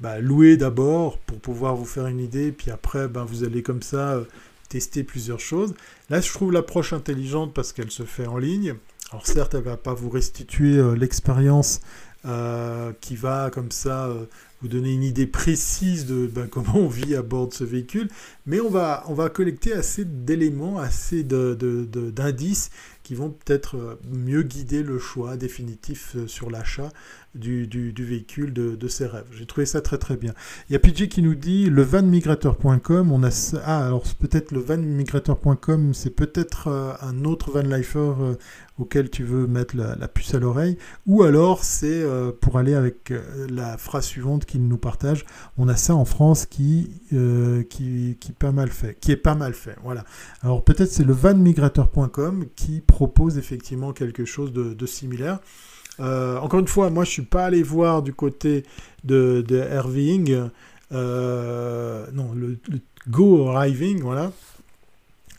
[0.00, 4.20] bah, louer d'abord pour pouvoir vous faire une idée, puis après vous allez comme ça
[4.68, 5.74] tester plusieurs choses.
[6.08, 8.74] Là, je trouve l'approche intelligente parce qu'elle se fait en ligne.
[9.10, 11.80] Alors certes, elle va pas vous restituer l'expérience
[13.00, 14.08] qui va comme ça
[14.62, 18.08] vous donner une idée précise de ben, comment on vit à bord de ce véhicule,
[18.46, 22.70] mais on va, on va collecter assez d'éléments, assez d'indices
[23.10, 26.90] qui vont peut-être euh, mieux guider le choix définitif euh, sur l'achat
[27.34, 27.66] du,
[27.98, 29.26] véhicule de, ses rêves.
[29.32, 30.32] J'ai trouvé ça très très bien.
[30.68, 34.60] Il y a PJ qui nous dit le vanmigrateur.com, on a ah alors peut-être le
[34.60, 38.12] vanmigrateur.com, c'est peut-être euh, un autre vanlifer
[38.80, 42.04] auquel tu veux mettre la, puce à l'oreille, ou alors c'est
[42.40, 43.12] pour aller avec
[43.48, 45.24] la phrase suivante qu'il nous partage.
[45.58, 46.90] On a ça en France qui,
[47.68, 49.76] qui, qui, pas mal fait, qui est pas mal fait.
[49.82, 50.04] Voilà.
[50.42, 55.40] Alors peut-être c'est le vanmigrateur.com qui propose effectivement quelque chose de, similaire.
[56.00, 58.64] Euh, encore une fois, moi je suis pas allé voir du côté
[59.04, 59.64] de, de
[60.92, 62.58] euh, non, le,
[63.08, 64.32] Go Arriving, voilà.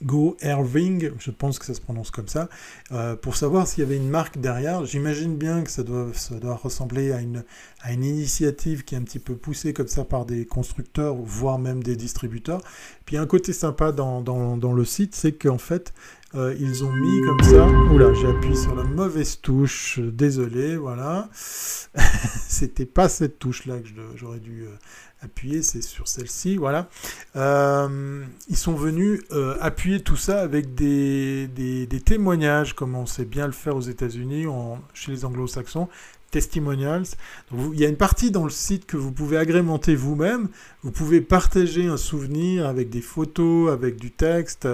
[0.03, 2.49] Go Irving, je pense que ça se prononce comme ça,
[2.91, 4.85] euh, pour savoir s'il y avait une marque derrière.
[4.85, 6.11] J'imagine bien que ça doit,
[6.55, 7.43] ressembler à une,
[7.89, 11.95] initiative qui est un petit peu poussée comme ça par des constructeurs, voire même des
[11.95, 12.61] distributeurs.
[13.05, 15.93] Puis un côté sympa dans le site, c'est qu'en fait,
[16.33, 17.67] euh, ils ont mis comme ça.
[17.67, 19.99] Oula, j'ai appuyé sur la mauvaise touche.
[19.99, 21.29] Désolé, voilà.
[22.47, 24.75] C'était pas cette touche-là que j'aurais dû euh,
[25.21, 26.87] appuyer, c'est sur celle-ci, voilà.
[27.35, 29.21] Euh, ils sont venus
[29.59, 33.81] appuyer tout ça avec des, des, des, témoignages, comme on sait bien le faire aux
[33.81, 34.45] États-Unis,
[34.93, 35.89] chez les anglo-saxons,
[36.31, 37.05] testimonials.
[37.51, 40.47] il y a une partie dans le site que vous pouvez agrémenter vous-même.
[40.81, 44.67] Vous pouvez partager un souvenir avec des photos, avec du texte.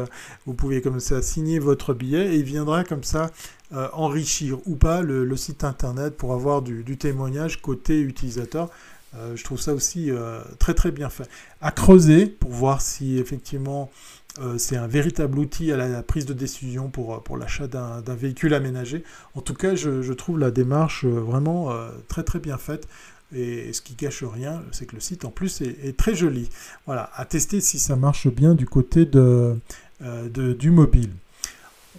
[0.46, 3.32] Vous pouvez comme ça signer votre billet et il viendra comme ça
[3.74, 8.70] euh, enrichir ou pas le, site internet pour avoir du, témoignage côté utilisateur.
[9.16, 11.28] Euh, je trouve ça aussi euh, très très bien fait.
[11.60, 13.92] À creuser pour voir si effectivement
[14.58, 19.04] c'est un véritable outil à la, prise de décision pour, euh, l'achat d'un véhicule aménagé.
[19.36, 21.72] En tout cas, je, trouve la démarche euh, vraiment
[22.08, 22.88] très très bien faite.
[23.36, 26.50] Et ce qui cache rien, c'est que le site en plus est, très joli.
[26.86, 29.60] Voilà, à tester si ça marche bien du côté de,
[30.32, 31.12] du mobile.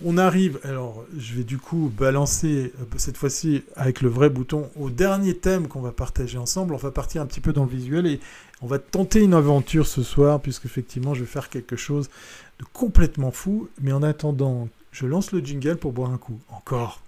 [0.04, 4.90] On arrive, alors je vais du coup balancer cette fois-ci avec le vrai bouton au
[4.90, 6.74] dernier thème qu'on va partager ensemble.
[6.74, 8.20] On va partir un petit peu dans le visuel et,
[8.60, 12.10] on va tenter une aventure ce soir, puisque effectivement je vais faire quelque chose
[12.58, 13.68] de complètement fou.
[13.80, 16.40] Mais en attendant, je lance le jingle pour boire un coup.
[16.50, 17.00] Encore.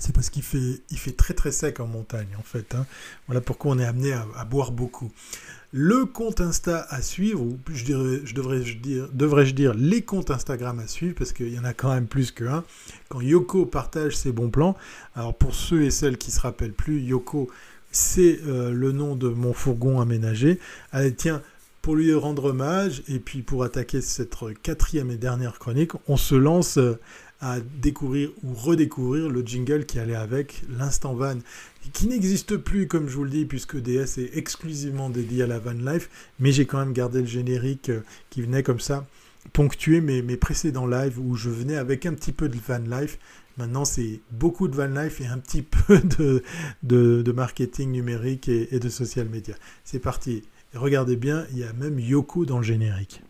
[0.00, 2.74] C'est parce qu'il fait, il fait très très sec en montagne en fait.
[2.74, 2.86] Hein.
[3.26, 5.12] Voilà pourquoi on est amené à, boire beaucoup.
[5.72, 10.32] Le compte Insta à suivre, ou je, dirais, je devrais dire, devrais-je dire les comptes
[10.32, 12.64] Instagram à suivre, parce qu'il y en a quand même plus qu'un.
[13.08, 14.76] Quand Yoko partage ses bons plans,
[15.14, 17.48] alors pour ceux et celles qui se rappellent plus, Yoko,
[17.92, 20.58] c'est euh, le nom de mon fourgon aménagé.
[20.90, 21.40] Allez, tiens,
[21.82, 26.34] pour lui rendre hommage, et puis pour attaquer cette quatrième et dernière chronique, on se
[26.34, 26.98] lance euh,
[27.40, 31.38] à découvrir ou redécouvrir le jingle qui allait avec, l'instant van,
[31.92, 35.58] qui n'existe plus comme je vous le dis puisque DS est exclusivement dédié à la
[35.58, 39.06] van life, mais j'ai quand même gardé le générique euh, qui venait comme ça
[39.52, 43.18] ponctuer mes, mes précédents lives où je venais avec un petit peu de van life.
[43.56, 46.42] Maintenant, c'est beaucoup de van life et un petit peu de,
[46.82, 49.54] de, marketing numérique et, et de social media.
[49.84, 50.42] C'est parti.
[50.74, 53.22] regardez bien, il y a même Yoko dans le générique.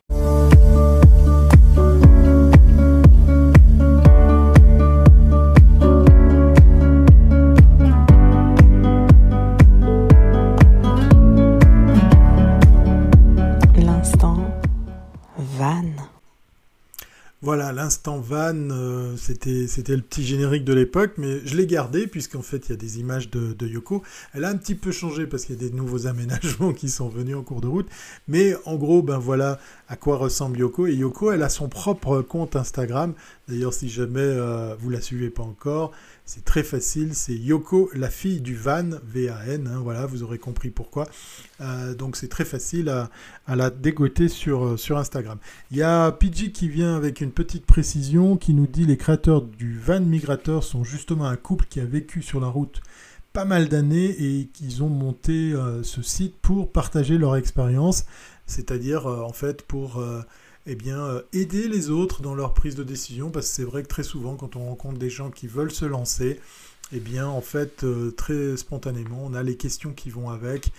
[17.42, 22.06] Voilà, l'instant van, euh, c'était, c'était le petit générique de l'époque, mais je l'ai gardé
[22.06, 24.02] puisqu'en fait il y a des images de, Yoko.
[24.34, 27.08] Elle a un petit peu changé parce qu'il y a des nouveaux aménagements qui sont
[27.08, 27.88] venus en cours de route,
[28.28, 29.58] mais en gros, ben voilà
[29.90, 30.86] à quoi ressemble Yoko.
[30.86, 33.12] Et Yoko, elle a son propre compte Instagram.
[33.48, 35.90] D'ailleurs, si jamais euh, vous la suivez pas encore,
[36.24, 40.70] c'est très facile, c'est Yoko, la fille du van, V-A-N, hein, voilà, vous aurez compris
[40.70, 41.08] pourquoi.
[41.60, 43.10] Euh, donc c'est très facile à,
[43.48, 45.38] la dégoter sur, euh, sur Instagram.
[45.72, 46.16] Il y a
[46.54, 50.84] qui vient avec une petite précision qui nous dit les créateurs du van migrateur sont
[50.84, 52.80] justement un couple qui a vécu sur la route
[53.32, 58.04] pas mal d'années et qu'ils ont monté ce site pour partager leur expérience,
[58.50, 60.02] c'est-à-dire en fait pour
[60.66, 63.82] eh bien, euh, aider les autres dans leur prise de décision, parce que c'est vrai
[63.82, 66.38] que très souvent, quand on rencontre des gens qui veulent se lancer,
[66.92, 70.70] eh bien, en fait, euh, très spontanément, on a les questions qui vont avec.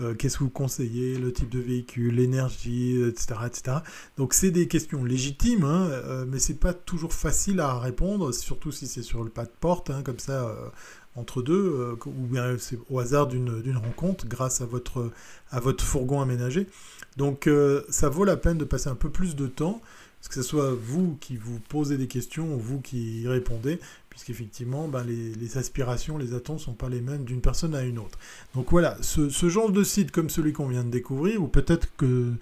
[0.00, 3.76] Euh, qu'est-ce que vous conseillez, le type de véhicule, l'énergie, etc., etc.
[4.16, 8.86] Donc c'est des questions légitimes, hein, mais c'est pas toujours facile à répondre, surtout si
[8.86, 10.56] c'est sur le pas de porte, hein, comme ça,
[11.16, 15.10] entre deux, ou bien c'est au hasard d'une rencontre grâce à votre
[15.84, 16.68] fourgon aménagé.
[17.18, 19.82] Donc euh, ça vaut la peine de passer un peu plus de temps,
[20.28, 24.86] que ce soit vous qui vous posez des questions ou vous qui y répondez, puisqu'effectivement
[24.88, 28.18] ben, les, aspirations, les attentes ne sont pas les mêmes d'une personne à une autre.
[28.54, 32.32] Donc voilà, ce, genre de site comme celui qu'on vient de découvrir, ou peut-être que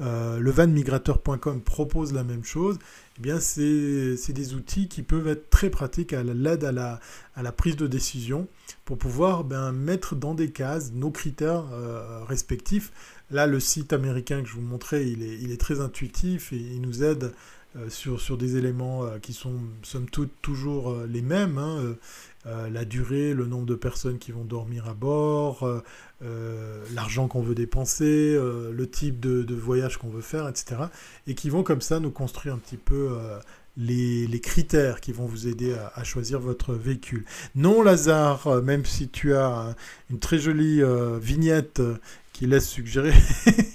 [0.00, 2.78] euh, le vanmigrateur.com propose la même chose,
[3.18, 6.98] eh bien c'est des outils qui peuvent être très pratiques à l'aide à la,
[7.36, 8.48] à la prise de décision
[8.84, 12.90] pour pouvoir ben, mettre dans des cases nos critères euh, respectifs
[13.30, 17.02] Là, le site américain que je vous montrais, il est, très intuitif et il nous
[17.02, 17.32] aide
[17.76, 21.58] euh, sur, des éléments euh, qui sont, somme toute, toujours euh, les mêmes.
[21.58, 21.96] Hein,
[22.70, 25.66] la durée, le nombre de personnes qui vont dormir à bord,
[26.94, 30.76] l'argent qu'on veut dépenser, le type de, voyage qu'on veut faire, etc.
[31.26, 33.16] Et qui vont comme ça nous construire un petit peu
[33.78, 37.24] les, critères qui vont vous aider à, à, choisir votre véhicule.
[37.54, 39.74] Non, Lazare, même si tu as
[40.10, 40.82] une très jolie
[41.22, 41.80] vignette
[42.34, 43.14] qui laisse suggérer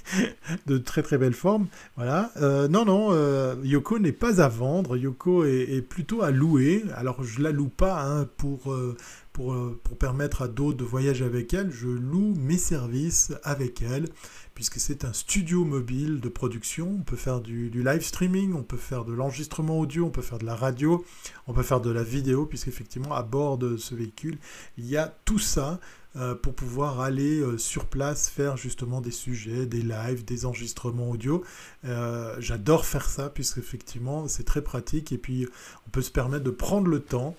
[0.68, 1.68] de très très belles formes.
[1.96, 2.30] Voilà.
[2.42, 4.98] Euh, non, non, euh, Yoko n'est pas à vendre.
[4.98, 6.84] Yoko est, plutôt à louer.
[6.96, 8.98] Alors je la loue pas hein, pour, euh,
[9.32, 11.72] pour, pour, permettre à d'autres de voyager avec elle.
[11.72, 14.10] Je loue mes services avec elle
[14.54, 16.98] puisque c'est un studio mobile de production.
[17.00, 20.22] On peut faire du, du live streaming, on peut faire de l'enregistrement audio, on peut
[20.22, 21.06] faire de la radio,
[21.48, 24.38] on peut faire de la vidéo, puisqu'effectivement à bord de ce véhicule,
[24.78, 25.80] il y a tout ça
[26.20, 31.10] euh, pour pouvoir aller euh, sur place faire justement des sujets, des lives, des enregistrements
[31.10, 31.46] audio.
[31.86, 35.48] Euh, j'adore faire ça puisque effectivement c'est très pratique et puis
[35.88, 37.36] on peut se permettre de prendre le temps.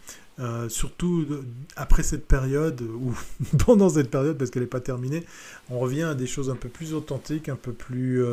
[0.69, 1.27] surtout
[1.77, 3.15] après cette période, ou
[3.67, 5.27] pendant cette période, parce qu'elle n'est pas terminée,
[5.69, 8.25] on revient à des choses un peu plus authentiques, un peu plus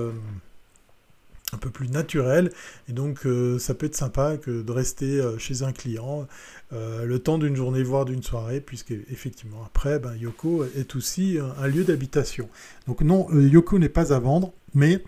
[1.54, 2.52] un peu plus naturel
[2.90, 3.26] et donc
[3.58, 6.28] ça peut être sympa que de rester chez un client
[6.74, 11.38] euh, le temps d'une journée, voire d'une soirée, puisque effectivement après, ben, Yoko est aussi
[11.58, 12.50] un, lieu d'habitation.
[12.88, 15.02] Donc non, euh, Yoko n'est pas à vendre, mais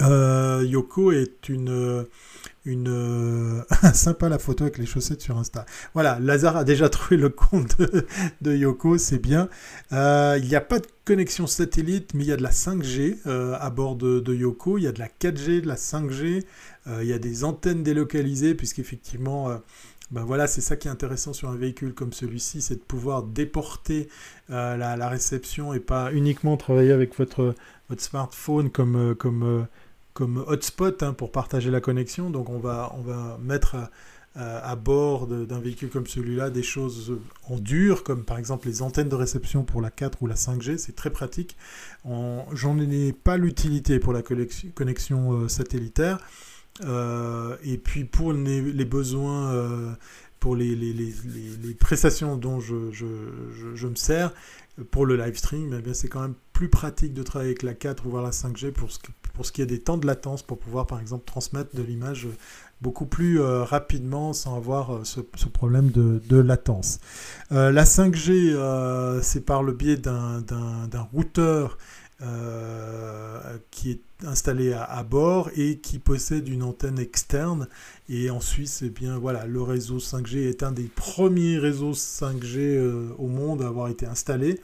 [0.00, 2.06] euh, Yoko est une,
[2.64, 3.64] une
[3.94, 5.66] sympa la photo avec les chaussettes sur Insta.
[5.92, 7.76] Voilà, Lazare a déjà trouvé le compte
[8.40, 9.48] de, Yoko, c'est bien.
[9.92, 13.70] il n'y a pas de connexion satellite, mais il y a de la 5G à
[13.70, 14.78] bord de, de, Yoko.
[14.78, 16.44] Il y a de la 4G, de la 5G.
[16.86, 19.60] il y a des antennes délocalisées, puisqu'effectivement
[20.14, 23.24] ben voilà, c'est ça qui est intéressant sur un véhicule comme celui-ci, c'est de pouvoir
[23.24, 24.08] déporter
[24.48, 27.56] euh, la, réception et pas uniquement travailler avec votre,
[27.88, 29.62] votre smartphone comme, euh, comme, euh,
[30.12, 32.30] comme hotspot hein, pour partager la connexion.
[32.30, 33.90] Donc on va, on va mettre
[34.36, 37.16] à bord d'un véhicule comme celui-là des choses
[37.48, 40.76] en dur, comme par exemple les antennes de réception pour la 4 ou la 5G,
[40.76, 41.56] c'est très pratique.
[42.04, 46.18] J'en ai pas l'utilité pour la connexion satellitaire.
[46.82, 49.96] Et puis pour les, besoins
[50.40, 54.32] pour les, prestations dont je, me sers,
[54.90, 58.06] pour le live stream, eh c'est quand même plus pratique de travailler avec la 4
[58.06, 58.98] ou voir la 5G pour ce,
[59.34, 62.28] pour ce qui est des temps de latence, pour pouvoir par exemple transmettre de l'image
[62.80, 67.00] beaucoup plus euh, rapidement sans avoir euh, ce, problème de, latence.
[67.50, 71.78] Euh, la 5G, c'est par le biais d'un routeur
[73.70, 77.68] qui est installé à, bord et qui possède une antenne externe.
[78.08, 83.12] Et en Suisse, eh bien, voilà, le réseau 5G est un des premiers réseaux 5G
[83.18, 84.60] au monde à avoir été installé.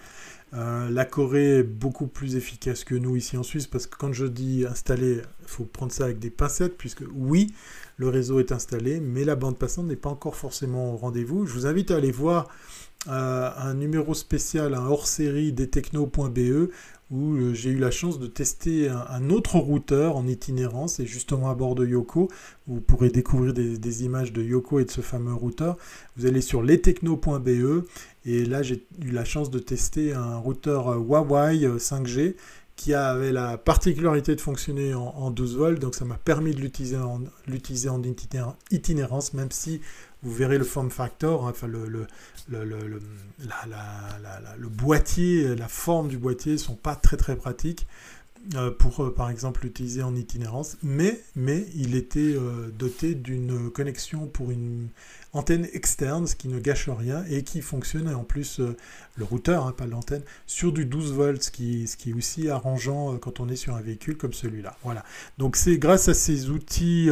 [0.52, 4.12] Euh, la Corée est beaucoup plus efficace que nous ici en Suisse parce que quand
[4.12, 7.54] je dis installé, il faut prendre ça avec des pincettes puisque oui,
[7.96, 11.46] le réseau est installé, mais la bande passante n'est pas encore forcément au rendez-vous.
[11.46, 12.48] Je vous invite à aller voir
[13.08, 16.70] euh, un numéro spécial, un hors-série des techno.be
[17.10, 21.50] où euh, j'ai eu la chance de tester un, autre routeur en itinérance et justement
[21.50, 22.28] à bord de Yoko.
[22.66, 25.76] Vous pourrez découvrir des, images de Yoko et de ce fameux routeur.
[26.16, 27.84] Vous allez sur lestechno.be
[28.24, 32.32] et là j'ai eu la chance de tester un routeur euh, Huawei 5G euh,
[32.76, 36.96] qui avait la particularité de fonctionner en, 12 volts, donc ça m'a permis de l'utiliser
[36.96, 39.82] en, en itinérance, même si
[40.22, 42.06] vous verrez le form factor, hein, enfin le, le,
[42.48, 43.00] le,
[44.58, 47.86] le, boîtier, la forme du boîtier sont pas très très pratiques
[48.54, 53.70] euh, pour euh, par exemple l'utiliser en itinérance, mais, mais il était euh, doté d'une
[53.70, 54.88] connexion pour une
[55.32, 58.60] antenne externe, ce qui ne gâche rien et qui fonctionne en plus
[59.16, 62.48] le routeur, hein, pas l'antenne, sur du 12 volts, ce qui, ce qui est aussi
[62.48, 64.76] arrangeant quand on est sur un véhicule comme celui-là.
[64.82, 65.04] Voilà.
[65.38, 67.08] Donc c'est grâce à ces outils,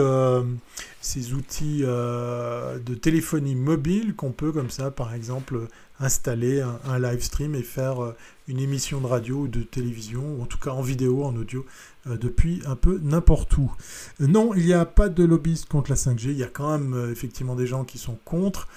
[1.00, 5.68] ces outils de téléphonie mobile qu'on peut comme ça, par exemple,
[6.00, 8.16] installer un, live stream et faire euh,
[8.46, 11.60] une émission de radio ou de télévision, ou en tout cas en vidéo, en audio,
[11.60, 13.72] euh, depuis un peu n'importe où.
[14.20, 16.78] Euh, non, il n'y a pas de lobbyiste contre la 5G, il y a quand
[16.78, 18.68] même effectivement des gens qui sont contre.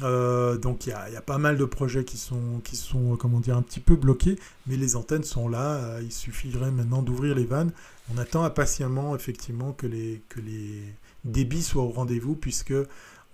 [0.00, 3.62] donc il y, a, pas mal de projets qui sont, qui sont comment dire, un
[3.62, 7.72] petit peu bloqués, mais les antennes sont là, il suffirait maintenant d'ouvrir les vannes.
[8.14, 10.82] On attend impatiemment effectivement que les, que les
[11.24, 12.74] débits soient au rendez-vous, puisque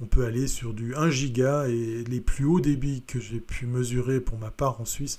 [0.01, 3.67] on peut aller sur du 1 giga et les plus hauts débits que j'ai pu
[3.67, 5.19] mesurer pour ma part en Suisse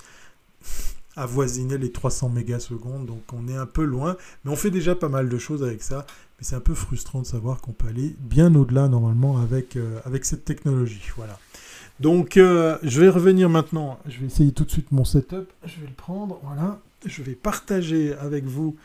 [1.18, 4.15] avoisinaient les 300 mégasecondes, donc on est un peu loin,
[4.45, 6.05] mais on fait déjà pas mal de choses avec ça,
[6.38, 9.99] mais c'est un peu frustrant de savoir qu'on peut aller bien au-delà normalement avec, euh,
[10.05, 11.01] avec cette technologie.
[11.18, 11.38] Voilà.
[11.99, 15.82] Donc euh, je vais revenir maintenant, je vais essayer tout de suite mon setup, je
[15.82, 18.78] vais le prendre, voilà, je vais partager avec vous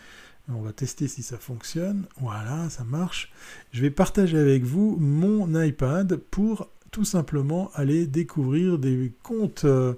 [0.48, 2.04] on va tester si ça fonctionne.
[2.20, 3.32] Voilà, ça marche.
[3.72, 9.94] Je vais partager avec vous mon iPad pour tout simplement aller découvrir des comptes, euh,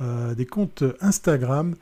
[0.00, 1.74] euh, des comptes Instagram.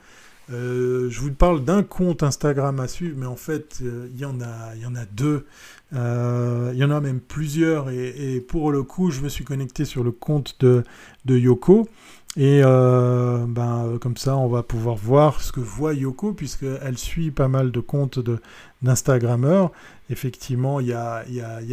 [0.49, 4.39] Euh, je vous parle d'un compte Instagram à suivre, mais en fait, il y, en
[4.39, 5.45] a, deux.
[5.91, 7.89] Il y en a même plusieurs.
[7.89, 10.83] Et, pour le coup, je me suis connecté sur le compte de,
[11.27, 11.87] Yoko.
[12.37, 17.31] Et euh, ben, comme ça, on va pouvoir voir ce que voit Yoko, puisqu'elle suit
[17.31, 18.19] pas mal de comptes
[18.81, 19.71] d'Instagrammeurs.
[20.09, 21.23] Effectivement, il y a,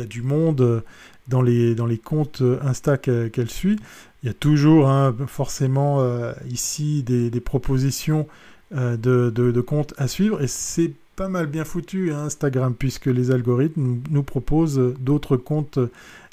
[0.07, 0.82] du monde
[1.28, 3.78] dans les, dans les comptes Insta qu'elle suit.
[4.25, 8.27] Il y a toujours hein, forcément euh, ici des, propositions
[8.75, 10.41] euh, de, comptes à suivre.
[10.41, 15.79] Et c'est pas mal bien foutu hein, Instagram, puisque les algorithmes nous, proposent d'autres comptes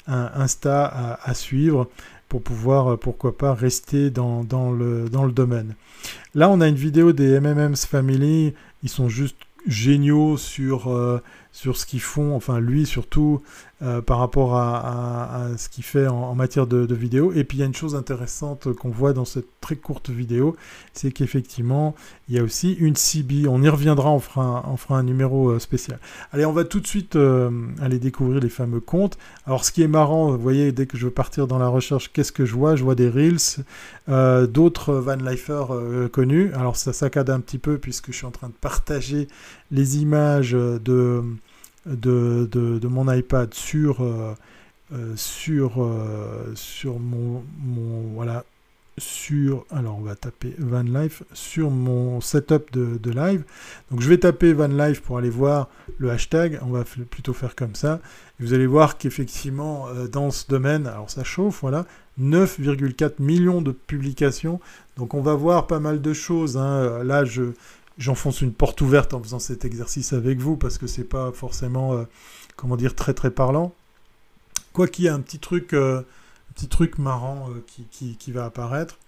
[0.06, 1.86] Insta à, suivre
[2.30, 4.40] pour pouvoir, euh, pourquoi pas, rester dans,
[4.72, 5.74] le, domaine.
[6.34, 8.54] Là, on a une vidéo des MMM's Family.
[8.82, 9.36] Ils sont juste
[9.66, 11.22] géniaux sur, euh,
[11.52, 13.42] sur ce qu'ils font, enfin lui surtout,
[13.82, 17.32] euh, par rapport à, ce qu'il fait en, matière de, vidéo.
[17.34, 20.56] Et puis il y a une chose intéressante qu'on voit dans cette très courte vidéo,
[20.92, 21.94] c'est qu'effectivement,
[22.28, 23.48] il y a aussi une CB.
[23.48, 25.98] On y reviendra, on fera un, numéro euh, spécial.
[26.32, 27.50] Allez, on va tout de suite euh,
[27.80, 29.18] aller découvrir les fameux comptes.
[29.46, 32.12] Alors ce qui est marrant, vous voyez, dès que je veux partir dans la recherche,
[32.12, 32.76] qu'est-ce que je vois?
[32.76, 33.64] Je vois des Reels,
[34.48, 35.64] d'autres Van Leifer
[36.12, 36.52] connus.
[36.54, 39.28] Alors ça saccade un petit peu puisque je suis en train de partager
[39.72, 41.24] les images de
[41.86, 44.34] mon iPad sur, euh,
[44.92, 47.42] euh, sur, euh, sur mon,
[48.14, 48.44] voilà,
[48.98, 50.54] sur, alors on va taper
[51.32, 53.42] sur mon setup de, live.
[53.96, 56.58] Je vais taper Van Life pour aller voir le hashtag.
[56.62, 58.00] On va plutôt faire comme ça.
[58.38, 61.86] vous allez voir qu'effectivement, dans ce domaine, alors ça chauffe, voilà,
[62.20, 64.60] 9,4 millions de publications.
[64.98, 66.58] Donc on va voir pas mal de choses.
[66.58, 67.02] Hein.
[67.02, 67.54] Là, je,
[67.98, 71.94] j'enfonce une porte ouverte en faisant cet exercice avec vous parce que c'est pas forcément,
[71.94, 72.04] euh,
[72.56, 73.74] comment dire, très très parlant.
[74.72, 76.04] Quoi qu'il y ait un petit truc, un
[76.54, 77.48] petit truc marrant
[77.90, 78.98] qui, qui, va apparaître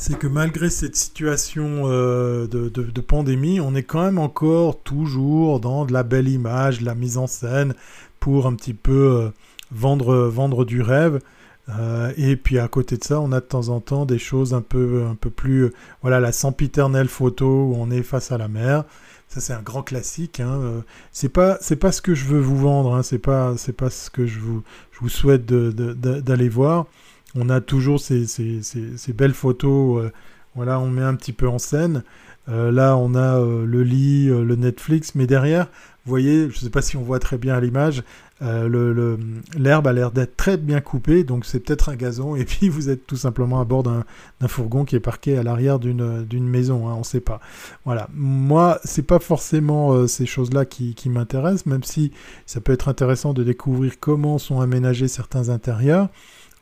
[0.00, 5.84] c'est que malgré cette situation de, de, pandémie, on est quand même encore toujours dans
[5.84, 7.74] de la belle image, de la mise en scène,
[8.18, 9.30] pour un petit peu
[9.70, 11.20] vendre, vendre du rêve.
[11.68, 14.52] Euh, et puis à côté de ça, on a de temps en temps des choses
[14.54, 18.48] un peu, un peu plus, voilà, la sempiternelle photo où on est face à la
[18.48, 18.84] mer.
[19.28, 20.40] Ça c'est un grand classique.
[20.40, 20.60] Hein.
[20.62, 20.80] Euh,
[21.12, 22.94] c'est pas, c'est pas ce que je veux vous vendre.
[22.94, 23.02] Hein.
[23.02, 26.86] C'est pas, c'est pas ce que je vous, je vous souhaite d'aller voir.
[27.34, 30.04] On a toujours ces, ces, ces, belles photos.
[30.04, 30.12] Euh,
[30.54, 32.02] voilà, on met un petit peu en scène.
[32.46, 35.68] là, on a le lit, le Netflix, mais derrière,
[36.04, 38.02] vous voyez, je ne sais pas si on voit très bien à l'image,
[38.42, 39.16] euh,
[39.56, 42.90] l'herbe a l'air d'être très bien coupée, donc c'est peut-être un gazon, et puis vous
[42.90, 44.04] êtes tout simplement à bord d'un
[44.48, 47.40] fourgon qui est parqué à l'arrière d'une maison, hein, on ne sait pas.
[47.84, 52.10] Voilà, moi, c'est pas forcément euh, ces choses-là qui, m'intéressent, même si
[52.46, 56.08] ça peut être intéressant de découvrir comment sont aménagés certains intérieurs.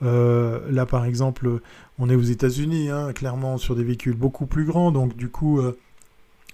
[0.03, 1.61] Euh, là, par exemple,
[1.99, 5.61] on est aux États-Unis, hein, clairement sur des véhicules beaucoup plus grands, donc du coup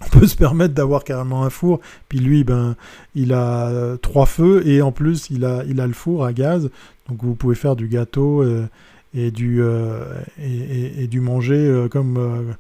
[0.01, 1.81] on peut se permettre d'avoir carrément un four.
[2.09, 2.77] Puis lui, ben,
[3.15, 6.33] il a euh, trois feux et en plus, il a, il a le four à
[6.33, 6.71] gaz.
[7.09, 8.67] Donc vous pouvez faire du gâteau euh,
[9.15, 10.05] et, du, euh,
[10.39, 12.55] et, du manger comme,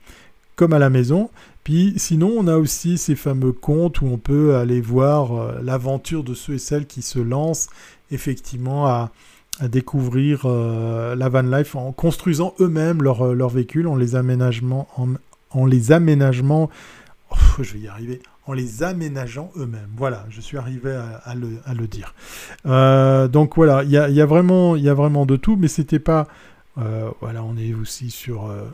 [0.54, 1.30] comme à la maison.
[1.64, 6.32] Puis sinon, on a aussi ces fameux contes où on peut aller voir l'aventure de
[6.32, 7.68] ceux et celles qui se lancent
[8.10, 9.10] effectivement à,
[9.62, 15.08] découvrir la van life en construisant eux-mêmes leur, leur véhicule, en les aménagements, en,
[15.50, 16.68] en les aménagements
[17.62, 19.90] je vais y arriver, en les aménageant eux-mêmes.
[19.96, 22.14] Voilà, je suis arrivé à, le, dire.
[22.66, 26.28] Euh, donc voilà, il y a, vraiment, y a vraiment de tout, mais c'était pas...
[26.78, 28.64] Euh, voilà, on est aussi sur euh,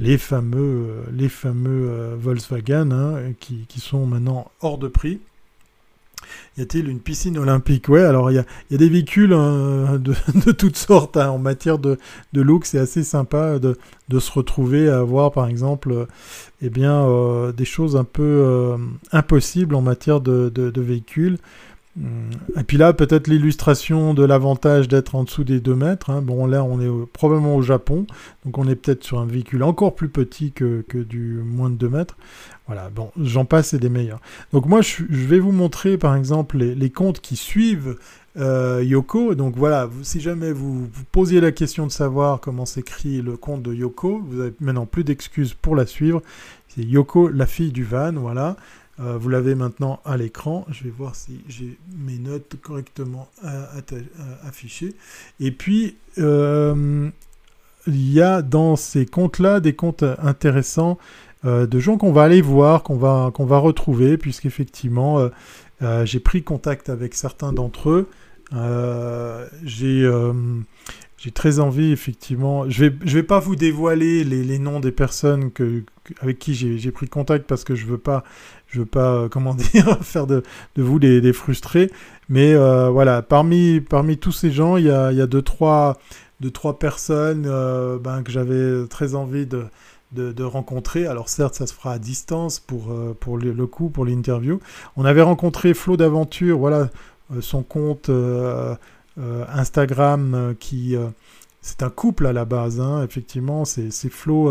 [0.00, 5.20] les fameux, les fameux Volkswagen hein, qui, qui, sont maintenant hors de prix.
[6.56, 10.76] Y a-t-il une piscine olympique Ouais, alors il y a, des véhicules hein, de, toutes
[10.76, 11.98] sortes hein, en matière de,
[12.32, 12.64] look.
[12.64, 13.76] C'est assez sympa de,
[14.18, 16.06] se retrouver à avoir, par exemple,
[16.62, 18.76] eh bien, euh, des choses un peu euh,
[19.12, 21.38] impossibles en matière de, véhicules.
[21.96, 26.10] Hum, et puis là, peut-être l'illustration de l'avantage d'être en dessous des 2 mètres.
[26.10, 26.22] Hein.
[26.22, 28.06] Bon, là, on est probablement au Japon,
[28.44, 31.76] donc on est peut-être sur un véhicule encore plus petit que, que du moins de
[31.76, 32.16] 2 mètres.
[32.66, 34.20] Voilà, bon, j'en passe et des meilleurs.
[34.52, 37.98] Donc moi, je, vais vous montrer par exemple les, comptes qui suivent
[38.38, 39.34] euh, Yoko.
[39.34, 43.74] Donc voilà, si jamais vous, posiez la question de savoir comment s'écrit le compte de
[43.74, 46.22] Yoko, vous avez maintenant plus d'excuses pour la suivre.
[46.68, 48.56] C'est Yoko, la fille du van, voilà.
[49.00, 50.64] Euh, vous l'avez maintenant à l'écran.
[50.70, 53.28] Je vais voir si j'ai mes notes correctement
[54.42, 54.94] affichées.
[55.38, 57.10] Et puis, euh,
[57.86, 60.98] il y a dans ces comptes-là des comptes intéressants
[61.44, 65.28] euh, de gens qu'on va aller voir, qu'on va, va retrouver, puisqu'effectivement, euh,
[65.82, 68.08] euh, j'ai pris contact avec certains d'entre eux.
[69.64, 70.08] j'ai
[71.16, 72.68] j'ai très envie, effectivement.
[72.68, 75.82] Je vais, je vais pas vous dévoiler les, noms des personnes que,
[76.20, 78.24] avec qui j'ai pris contact parce que je veux pas,
[78.68, 80.42] je veux pas, comment dire, faire de,
[80.76, 81.90] de vous des, des, frustrés.
[82.28, 85.98] Mais voilà, parmi, parmi tous ces gens, il y a, il y a deux, trois,
[86.40, 87.44] deux, trois personnes
[88.02, 89.64] ben, que j'avais très envie de,
[90.14, 91.06] de, rencontrer.
[91.06, 94.60] Alors certes, ça se fera à distance pour, euh, pour le, coup, pour l'interview.
[94.96, 96.90] On avait rencontré Flo d'Aventure, voilà,
[97.32, 98.74] euh, son compte euh,
[99.48, 100.96] Instagram qui...
[101.60, 104.50] c'est un couple à la base, hein, effectivement, c'est Flo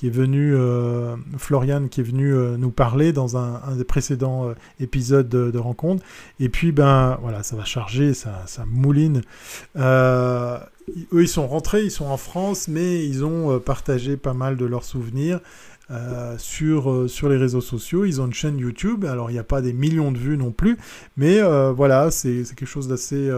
[0.00, 4.48] qui est venu, euh, Florian qui est venu euh, nous parler dans un, des précédents
[4.48, 6.02] euh, épisodes de, rencontre.
[6.38, 9.20] Et puis, ben voilà, ça va charger, ça, ça mouline.
[9.76, 10.62] eux,
[11.12, 14.84] ils sont rentrés, ils sont en France, mais ils ont partagé pas mal de leurs
[14.84, 15.40] souvenirs.
[16.38, 18.06] sur, sur les réseaux sociaux.
[18.06, 19.04] Ils ont une chaîne YouTube.
[19.04, 20.78] Alors, il n'y a pas des millions de vues non plus,
[21.18, 21.42] mais
[21.72, 23.30] voilà, c'est quelque chose d'assez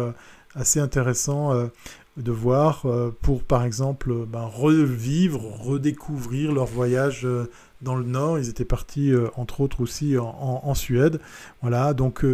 [0.54, 1.70] assez intéressant
[2.16, 7.50] de voir euh, pour, par exemple, ben, revivre, redécouvrir leur voyage euh,
[7.80, 8.38] dans le Nord.
[8.38, 11.20] Ils étaient partis, euh, entre autres, aussi en, Suède.
[11.62, 12.24] Voilà, donc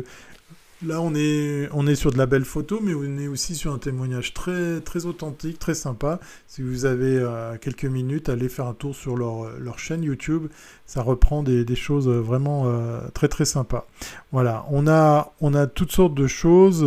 [0.87, 3.73] là, on est, on est sur de la belle photo, mais on est aussi sur
[3.73, 6.21] un témoignage très, très authentique, très sympa.
[6.47, 7.25] Si vous avez
[7.61, 10.47] quelques minutes, allez faire un tour sur leur, leur chaîne YouTube.
[10.87, 12.73] Ça reprend des, des choses vraiment
[13.13, 13.89] très, très sympas.
[14.31, 16.87] Voilà, on a, on a toutes sortes de choses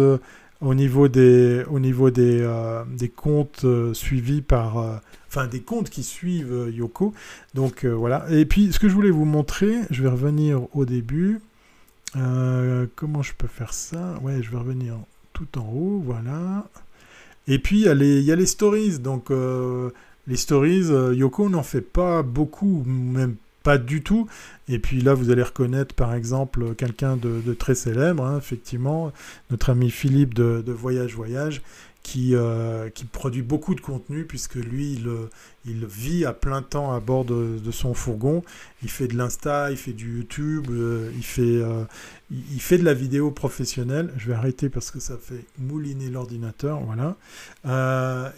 [0.61, 4.77] au niveau des, au niveau des, euh, des comptes euh, suivis par...
[4.77, 4.95] Euh,
[5.27, 7.13] enfin, des comptes qui suivent Yoko.
[7.55, 8.25] Donc voilà.
[8.29, 11.39] Et puis, ce que je voulais vous montrer, je vais revenir au début.
[12.13, 14.19] comment je peux faire ça?
[14.21, 14.95] Ouais, je vais revenir
[15.33, 16.67] tout en haut, voilà.
[17.47, 18.99] Et puis, il y a les, y a les stories.
[18.99, 19.31] Donc,
[20.27, 24.27] les stories, Yoko n'en fait pas beaucoup, même pas du tout.
[24.67, 29.11] Et puis là, vous allez reconnaître par exemple quelqu'un de, très célèbre, hein, effectivement,
[29.49, 31.61] notre ami Philippe de, Voyage Voyage,
[32.03, 34.99] qui, euh, qui, produit beaucoup de contenu puisque lui,
[35.65, 38.43] il, vit à plein temps à bord de, son fourgon.
[38.81, 41.83] Il fait de l'Insta, il fait du YouTube, euh, il, fait, euh,
[42.31, 44.11] il, fait de la vidéo professionnelle.
[44.17, 46.79] Je vais arrêter parce que ça fait mouliner l'ordinateur.
[46.81, 47.17] Voilà.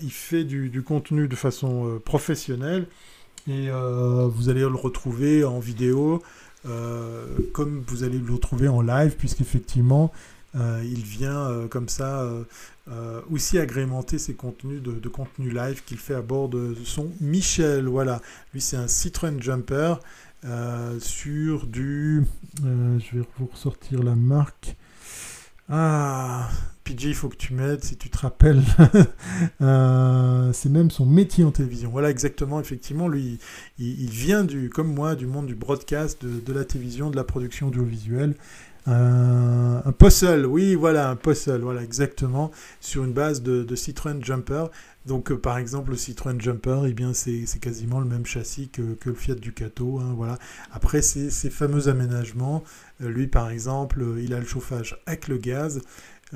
[0.01, 2.88] il fait du, contenu de façon professionnelle
[3.48, 6.22] et vous allez le retrouver en vidéo.
[7.54, 10.12] comme vous allez le retrouver en live, puisqu'effectivement,
[10.56, 12.30] euh, il vient euh, comme ça
[12.88, 17.88] euh, aussi agrémenter ses contenus de, contenu live qu'il fait à bord de, son Michel.
[17.88, 18.22] Voilà,
[18.54, 19.96] lui c'est un Citroën Jumper
[21.00, 22.26] sur du...
[22.64, 24.76] je vais vous ressortir la marque.
[25.70, 26.50] Ah,
[26.84, 28.61] PJ, il faut que tu m'aides si tu te rappelles.
[30.53, 31.89] c'est même son métier en télévision.
[31.89, 33.39] Voilà, exactement, effectivement, lui,
[33.79, 37.67] il, vient du, comme moi, du monde du broadcast, de, la télévision, de la production
[37.67, 38.36] audiovisuelle.
[38.86, 44.65] Un, un, puzzle, oui, voilà, un puzzle, voilà, exactement, sur une base de, Citroën Jumper.
[45.05, 48.97] Donc, euh, par exemple, le Citroën Jumper, eh bien, c'est quasiment le même châssis que,
[49.05, 50.38] le Fiat Ducato, hein, voilà.
[50.71, 52.63] Après, ces, fameux aménagements,
[53.01, 55.81] euh, lui, par exemple, euh, il a le chauffage avec le gaz,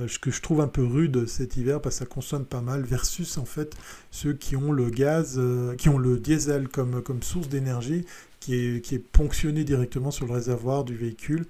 [0.08, 2.84] ce que je trouve un peu rude cet hiver parce que ça consomme pas mal,
[2.84, 3.76] versus en fait
[4.12, 5.42] ceux qui ont le gaz,
[5.78, 8.06] qui ont le diesel comme, comme source d'énergie,
[8.40, 11.46] qui est, qui est ponctionné directement sur le réservoir du véhicule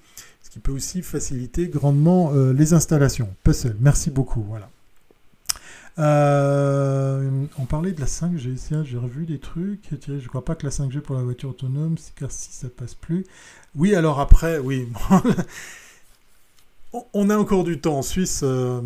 [0.47, 3.27] ce qui peut aussi faciliter grandement euh, les installations.
[3.43, 4.41] Puzzle, merci beaucoup.
[4.43, 4.69] Voilà.
[5.99, 9.89] Euh, on parlait de la 5G, j'ai revu des trucs.
[10.07, 12.95] Je ne crois pas que la 5G pour la voiture autonome, car si ça passe
[12.95, 13.25] plus.
[13.75, 14.87] Oui, alors après, oui.
[16.91, 18.41] on a encore du temps en Suisse.
[18.43, 18.81] Euh,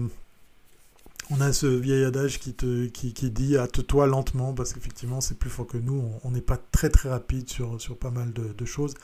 [1.29, 5.49] on a ce vieil adage qui, te, qui, dit hâte-toi lentement parce qu'effectivement c'est plus
[5.49, 6.03] fort que nous.
[6.23, 8.95] On n'est pas très très rapide sur, pas mal de, choses.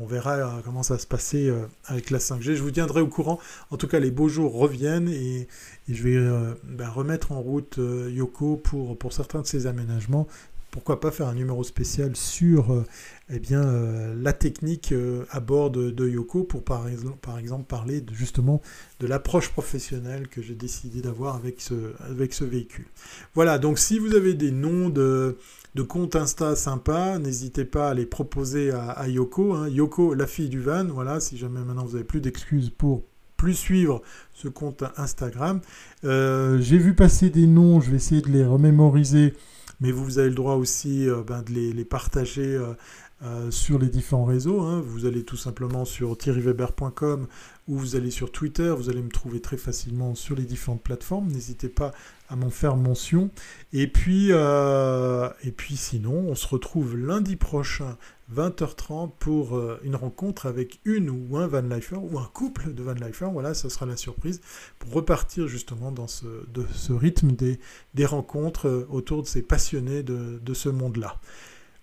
[0.00, 2.54] On verra euh, comment ça se passer euh, avec la 5G.
[2.54, 3.38] Je vous tiendrai au courant.
[3.70, 5.46] En tout cas, les beaux jours reviennent et,
[5.88, 6.18] je vais
[6.64, 10.26] ben, remettre en route Yoko pour, pour certains de ces aménagements
[10.70, 12.84] pourquoi pas faire un numéro spécial sur euh,
[13.30, 18.04] eh euh, la technique euh, à bord de, Yoko pour par exemple, par exemple parler
[18.12, 18.60] justement
[19.00, 21.74] de l'approche professionnelle que j'ai décidé d'avoir avec ce,
[22.10, 22.86] avec ce véhicule.
[23.34, 25.38] Voilà, donc si vous avez des noms de,
[25.74, 29.54] de comptes Insta sympas, n'hésitez pas à les proposer à, Yoko.
[29.54, 29.68] Hein.
[29.68, 33.04] Yoko, la fille du van, voilà, si jamais maintenant vous n'avez plus d'excuses pour
[33.36, 34.02] plus suivre
[34.34, 35.60] ce compte Instagram.
[36.02, 39.32] j'ai vu passer des noms, je vais essayer de les remémoriser
[39.80, 42.74] mais vous avez le droit aussi euh, ben, de les, partager euh,
[43.22, 44.60] euh, sur les différents réseaux.
[44.60, 44.80] Hein.
[44.84, 47.26] Vous allez tout simplement sur thierryweber.com
[47.68, 48.74] ou vous allez sur Twitter.
[48.76, 51.28] Vous allez me trouver très facilement sur les différentes plateformes.
[51.28, 51.92] N'hésitez pas
[52.28, 53.30] à m'en faire mention.
[53.72, 57.96] Et puis, et puis sinon, on se retrouve lundi prochain
[58.34, 62.82] 20h30 pour euh, une rencontre avec une ou un Van Lifer ou un couple de
[62.82, 63.28] Van Lifer.
[63.32, 64.40] Voilà, ça sera la surprise
[64.78, 67.58] pour repartir justement dans ce, de, ce rythme des,
[67.94, 71.18] des rencontres euh, autour de ces passionnés de, de ce monde-là.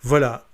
[0.02, 0.48] Voilà,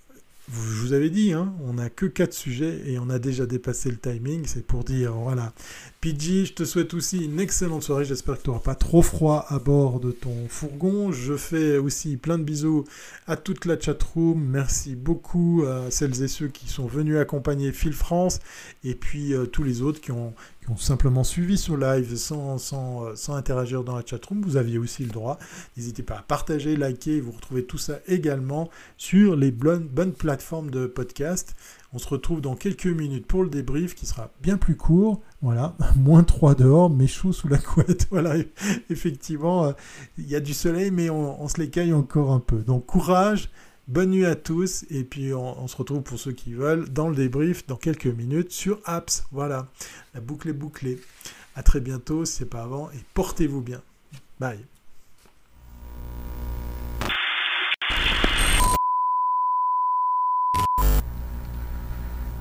[0.50, 3.92] je vous avais dit, hein, on n'a que 4 sujets et on a déjà dépassé
[3.92, 5.54] le timing, c'est pour dire, voilà.
[6.02, 9.46] PG, je te souhaite aussi une excellente soirée, j'espère que tu n'auras pas trop froid
[9.50, 11.12] à bord de ton fourgon.
[11.12, 12.86] Je fais aussi plein de bisous
[13.28, 17.94] à toute la chatroom, merci beaucoup à celles et ceux qui sont venus accompagner Phil
[17.94, 18.40] France
[18.84, 20.34] et puis euh, tous les autres qui ont,
[20.76, 25.38] simplement suivi ce live euh, sans, interagir dans la chatroom, vous aviez aussi le droit.
[25.78, 30.72] N'hésitez pas à partager, liker, vous retrouvez tout ça également sur les bonnes, bonnes plateformes
[30.72, 31.56] de podcast.
[31.94, 35.22] On se retrouve dans quelques minutes pour le débrief qui sera bien plus court.
[35.42, 38.08] Voilà, moins 3 dehors, mais chaud sous la couette.
[38.12, 38.36] Voilà,
[38.90, 39.72] effectivement, euh,
[40.18, 42.60] il y a du soleil, mais on, se l'écaille encore un peu.
[42.60, 43.50] Donc courage,
[43.88, 47.16] Bonne nuit à tous et puis on, se retrouve pour ceux qui veulent dans le
[47.16, 49.26] débrief dans quelques minutes sur Apps.
[49.32, 49.68] Voilà,
[50.14, 51.00] la boucle est bouclée.
[51.56, 53.82] À très bientôt c'est pas avant et portez-vous bien.
[54.40, 54.60] Bye.